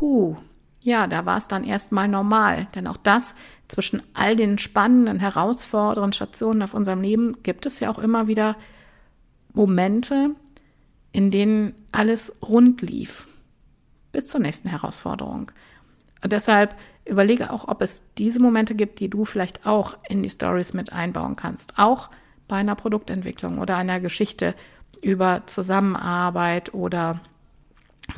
hu, 0.00 0.36
ja, 0.80 1.06
da 1.06 1.26
war 1.26 1.38
es 1.38 1.48
dann 1.48 1.64
erstmal 1.64 2.08
normal. 2.08 2.66
Denn 2.74 2.86
auch 2.86 2.96
das 2.96 3.34
zwischen 3.68 4.02
all 4.14 4.36
den 4.36 4.58
spannenden, 4.58 5.20
herausfordernden 5.20 6.12
Stationen 6.12 6.62
auf 6.62 6.74
unserem 6.74 7.02
Leben 7.02 7.42
gibt 7.42 7.66
es 7.66 7.80
ja 7.80 7.90
auch 7.90 7.98
immer 7.98 8.26
wieder 8.26 8.56
Momente, 9.52 10.30
in 11.12 11.30
denen 11.30 11.74
alles 11.92 12.32
rund 12.42 12.82
lief. 12.82 13.28
Bis 14.12 14.28
zur 14.28 14.40
nächsten 14.40 14.68
Herausforderung. 14.68 15.52
Und 16.22 16.32
deshalb 16.32 16.74
überlege 17.04 17.52
auch, 17.52 17.68
ob 17.68 17.82
es 17.82 18.02
diese 18.18 18.40
Momente 18.40 18.74
gibt, 18.74 19.00
die 19.00 19.08
du 19.08 19.24
vielleicht 19.24 19.66
auch 19.66 19.96
in 20.08 20.22
die 20.22 20.30
Stories 20.30 20.72
mit 20.72 20.92
einbauen 20.92 21.36
kannst. 21.36 21.78
Auch 21.78 22.10
bei 22.48 22.56
einer 22.56 22.74
Produktentwicklung 22.74 23.58
oder 23.58 23.76
einer 23.76 24.00
Geschichte 24.00 24.54
über 25.02 25.42
Zusammenarbeit 25.46 26.74
oder 26.74 27.20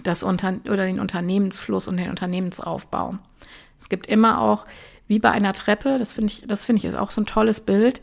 das 0.03 0.23
Unter 0.23 0.55
oder 0.65 0.87
den 0.87 1.01
Unternehmensfluss 1.01 1.89
und 1.89 1.97
den 1.97 2.11
Unternehmensaufbau. 2.11 3.19
Es 3.79 3.89
gibt 3.89 4.07
immer 4.07 4.41
auch, 4.41 4.67
wie 5.07 5.19
bei 5.19 5.31
einer 5.31 5.53
Treppe, 5.53 5.99
das 5.99 6.13
finde 6.13 6.33
ich, 6.33 6.45
das 6.47 6.65
finde 6.65 6.81
ich 6.81 6.85
ist 6.85 6.97
auch 6.97 7.11
so 7.11 7.21
ein 7.21 7.27
tolles 7.27 7.61
Bild. 7.61 8.01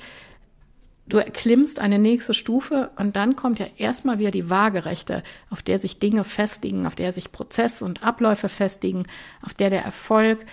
Du 1.08 1.18
erklimmst 1.18 1.80
eine 1.80 2.00
nächste 2.00 2.34
Stufe 2.34 2.92
und 2.98 3.16
dann 3.16 3.38
kommt 3.38 3.60
ja 3.60 3.68
erstmal 3.78 4.20
wieder 4.20 4.32
die 4.32 4.50
Waagerechte, 4.50 5.24
auf 5.50 5.64
der 5.64 5.80
sich 5.80 6.00
Dinge 6.00 6.26
festigen, 6.26 6.86
auf 6.86 6.96
der 6.96 7.14
sich 7.14 7.32
Prozesse 7.32 7.86
und 7.86 8.04
Abläufe 8.04 8.50
festigen, 8.50 9.06
auf 9.42 9.54
der 9.54 9.70
der 9.70 9.86
Erfolg 9.86 10.46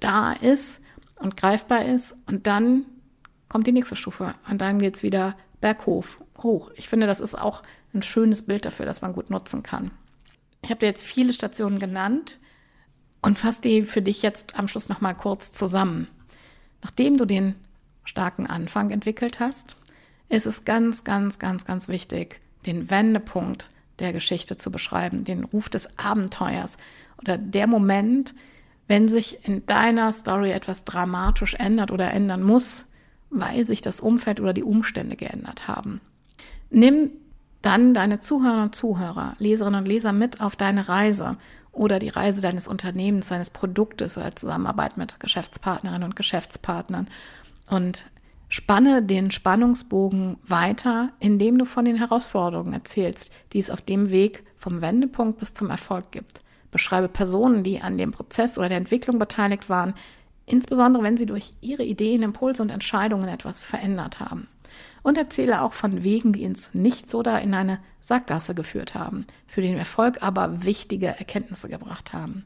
da 0.00 0.32
ist 0.32 0.82
und 1.20 1.38
greifbar 1.38 1.86
ist. 1.86 2.14
Und 2.26 2.46
dann 2.46 2.84
kommt 3.48 3.66
die 3.66 3.72
nächste 3.72 3.96
Stufe 3.96 4.34
und 4.50 4.60
dann 4.60 4.78
geht 4.78 4.96
es 4.96 5.02
wieder 5.02 5.36
berghof, 5.60 6.20
hoch. 6.38 6.70
Ich 6.76 6.88
finde, 6.88 7.06
das 7.06 7.20
ist 7.20 7.38
auch 7.38 7.62
ein 7.94 8.02
schönes 8.02 8.42
Bild 8.42 8.64
dafür, 8.64 8.86
das 8.86 9.02
man 9.02 9.12
gut 9.12 9.30
nutzen 9.30 9.62
kann. 9.62 9.90
Ich 10.62 10.70
habe 10.70 10.80
dir 10.80 10.86
jetzt 10.86 11.04
viele 11.04 11.32
Stationen 11.32 11.78
genannt 11.78 12.38
und 13.22 13.38
fasse 13.38 13.62
die 13.62 13.82
für 13.82 14.02
dich 14.02 14.22
jetzt 14.22 14.58
am 14.58 14.68
Schluss 14.68 14.88
nochmal 14.88 15.14
kurz 15.14 15.52
zusammen. 15.52 16.08
Nachdem 16.82 17.16
du 17.16 17.24
den 17.24 17.54
starken 18.04 18.46
Anfang 18.46 18.90
entwickelt 18.90 19.40
hast, 19.40 19.76
ist 20.28 20.46
es 20.46 20.64
ganz, 20.64 21.04
ganz, 21.04 21.38
ganz, 21.38 21.64
ganz 21.64 21.88
wichtig, 21.88 22.40
den 22.66 22.90
Wendepunkt 22.90 23.68
der 23.98 24.12
Geschichte 24.12 24.56
zu 24.56 24.70
beschreiben, 24.70 25.24
den 25.24 25.44
Ruf 25.44 25.68
des 25.68 25.98
Abenteuers 25.98 26.76
oder 27.18 27.38
der 27.38 27.66
Moment, 27.66 28.34
wenn 28.88 29.08
sich 29.08 29.46
in 29.46 29.64
deiner 29.66 30.12
Story 30.12 30.50
etwas 30.50 30.84
dramatisch 30.84 31.54
ändert 31.54 31.90
oder 31.90 32.10
ändern 32.10 32.42
muss, 32.42 32.86
weil 33.34 33.66
sich 33.66 33.80
das 33.80 34.00
Umfeld 34.00 34.40
oder 34.40 34.52
die 34.52 34.62
Umstände 34.62 35.16
geändert 35.16 35.68
haben. 35.68 36.00
Nimm 36.70 37.10
dann 37.62 37.94
deine 37.94 38.20
Zuhörer 38.20 38.62
und 38.62 38.74
Zuhörer, 38.74 39.34
Leserinnen 39.38 39.80
und 39.80 39.88
Leser 39.88 40.12
mit 40.12 40.40
auf 40.40 40.56
deine 40.56 40.88
Reise 40.88 41.36
oder 41.72 41.98
die 41.98 42.08
Reise 42.08 42.40
deines 42.40 42.68
Unternehmens, 42.68 43.28
deines 43.28 43.50
Produktes 43.50 44.16
oder 44.16 44.34
Zusammenarbeit 44.36 44.96
mit 44.96 45.18
Geschäftspartnerinnen 45.18 46.04
und 46.04 46.16
Geschäftspartnern 46.16 47.08
und 47.68 48.04
spanne 48.48 49.02
den 49.02 49.30
Spannungsbogen 49.30 50.36
weiter, 50.46 51.10
indem 51.18 51.58
du 51.58 51.64
von 51.64 51.84
den 51.84 51.96
Herausforderungen 51.96 52.72
erzählst, 52.72 53.32
die 53.52 53.58
es 53.58 53.70
auf 53.70 53.80
dem 53.80 54.10
Weg 54.10 54.44
vom 54.56 54.80
Wendepunkt 54.80 55.38
bis 55.38 55.54
zum 55.54 55.70
Erfolg 55.70 56.12
gibt. 56.12 56.42
Beschreibe 56.70 57.08
Personen, 57.08 57.62
die 57.62 57.80
an 57.80 57.98
dem 57.98 58.12
Prozess 58.12 58.58
oder 58.58 58.68
der 58.68 58.78
Entwicklung 58.78 59.18
beteiligt 59.18 59.68
waren, 59.68 59.94
insbesondere 60.46 61.02
wenn 61.02 61.16
sie 61.16 61.26
durch 61.26 61.52
ihre 61.60 61.84
Ideen, 61.84 62.22
Impulse 62.22 62.62
und 62.62 62.70
Entscheidungen 62.70 63.28
etwas 63.28 63.64
verändert 63.64 64.20
haben 64.20 64.48
und 65.02 65.18
erzähle 65.18 65.62
auch 65.62 65.72
von 65.72 66.02
Wegen, 66.02 66.32
die 66.32 66.42
ins 66.42 66.74
Nichts 66.74 67.14
oder 67.14 67.40
in 67.40 67.54
eine 67.54 67.78
Sackgasse 68.00 68.54
geführt 68.54 68.94
haben, 68.94 69.26
für 69.46 69.60
den 69.60 69.76
Erfolg 69.76 70.22
aber 70.22 70.64
wichtige 70.64 71.06
Erkenntnisse 71.06 71.68
gebracht 71.68 72.12
haben. 72.12 72.44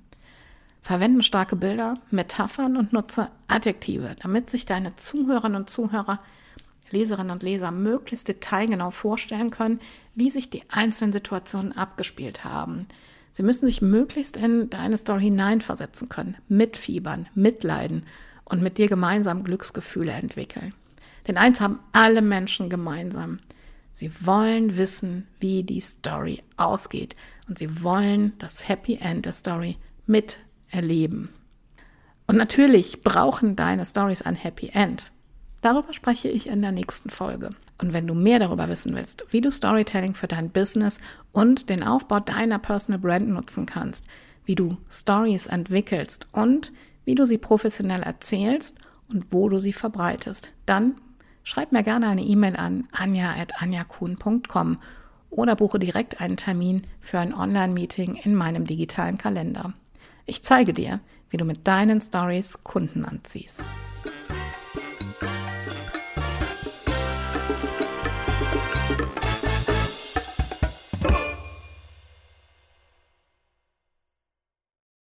Verwende 0.81 1.23
starke 1.23 1.57
Bilder, 1.57 1.99
Metaphern 2.11 2.77
und 2.77 2.93
nutze 2.93 3.31
Adjektive, 3.47 4.17
damit 4.21 4.49
sich 4.49 4.65
deine 4.65 4.97
Zuhörerinnen 4.97 5.57
und 5.57 5.71
Zuhörer, 5.71 6.21
Leserinnen 6.91 7.33
und 7.33 7.43
Leser 7.43 7.71
möglichst 7.71 8.29
detailgenau 8.29 8.91
vorstellen 8.91 9.51
können, 9.51 9.81
wie 10.15 10.31
sich 10.31 10.51
die 10.51 10.63
einzelnen 10.71 11.13
Situationen 11.13 11.77
abgespielt 11.77 12.45
haben. 12.45 12.87
Sie 13.33 13.43
müssen 13.43 13.67
sich 13.67 13.83
möglichst 13.83 14.37
in 14.37 14.71
deine 14.71 14.97
Story 14.97 15.25
hineinversetzen 15.25 16.09
können, 16.09 16.37
mitfiebern, 16.49 17.29
mitleiden 17.35 18.05
und 18.45 18.63
mit 18.63 18.79
dir 18.79 18.89
gemeinsam 18.89 19.45
Glücksgefühle 19.45 20.13
entwickeln. 20.13 20.75
Denn 21.27 21.37
eins 21.37 21.61
haben 21.61 21.81
alle 21.93 22.23
Menschen 22.23 22.71
gemeinsam. 22.71 23.39
Sie 23.93 24.11
wollen 24.25 24.77
wissen, 24.77 25.27
wie 25.41 25.63
die 25.63 25.81
Story 25.81 26.43
ausgeht. 26.57 27.17
Und 27.49 27.59
sie 27.59 27.83
wollen 27.83 28.33
das 28.39 28.69
Happy 28.69 28.99
End 29.01 29.27
der 29.27 29.33
Story 29.33 29.77
miterleben. 30.07 31.29
Und 32.27 32.37
natürlich 32.37 33.03
brauchen 33.03 33.57
deine 33.57 33.85
Stories 33.85 34.23
ein 34.23 34.37
Happy 34.37 34.71
End. 34.73 35.11
Darüber 35.61 35.93
spreche 35.93 36.29
ich 36.29 36.49
in 36.49 36.63
der 36.63 36.73
nächsten 36.73 37.11
Folge. 37.11 37.51
Und 37.81 37.93
wenn 37.93 38.07
du 38.07 38.15
mehr 38.15 38.39
darüber 38.39 38.69
wissen 38.69 38.95
willst, 38.95 39.25
wie 39.31 39.41
du 39.41 39.51
Storytelling 39.51 40.15
für 40.15 40.27
dein 40.27 40.51
Business 40.51 40.99
und 41.33 41.71
den 41.71 41.83
Aufbau 41.83 42.21
deiner 42.21 42.59
Personal 42.59 43.01
Brand 43.01 43.29
nutzen 43.29 43.67
kannst, 43.67 44.07
wie 44.45 44.55
du 44.55 44.77
Stories 44.91 45.47
entwickelst 45.47 46.27
und 46.33 46.73
wie 47.05 47.15
du 47.15 47.25
sie 47.25 47.39
professionell 47.39 48.03
erzählst 48.03 48.77
und 49.13 49.33
wo 49.33 49.49
du 49.49 49.59
sie 49.59 49.73
verbreitest, 49.73 50.51
dann 50.67 50.97
Schreib 51.49 51.73
mir 51.73 51.83
gerne 51.83 52.09
eine 52.09 52.21
E-Mail 52.21 52.57
an 52.57 52.89
anja.anjakuhn.com 52.93 54.77
oder 55.31 55.57
buche 55.57 55.79
direkt 55.79 56.21
einen 56.21 56.37
Termin 56.37 56.83
für 57.01 57.21
ein 57.21 57.33
Online-Meeting 57.33 58.17
in 58.17 58.35
meinem 58.35 58.67
digitalen 58.67 59.17
Kalender. 59.17 59.73
Ich 60.27 60.43
zeige 60.43 60.75
dir, 60.75 61.01
wie 61.31 61.39
du 61.39 61.47
mit 61.47 61.67
deinen 61.67 62.03
Stories 62.03 62.59
Kunden 62.65 63.07
anziehst. 63.07 63.63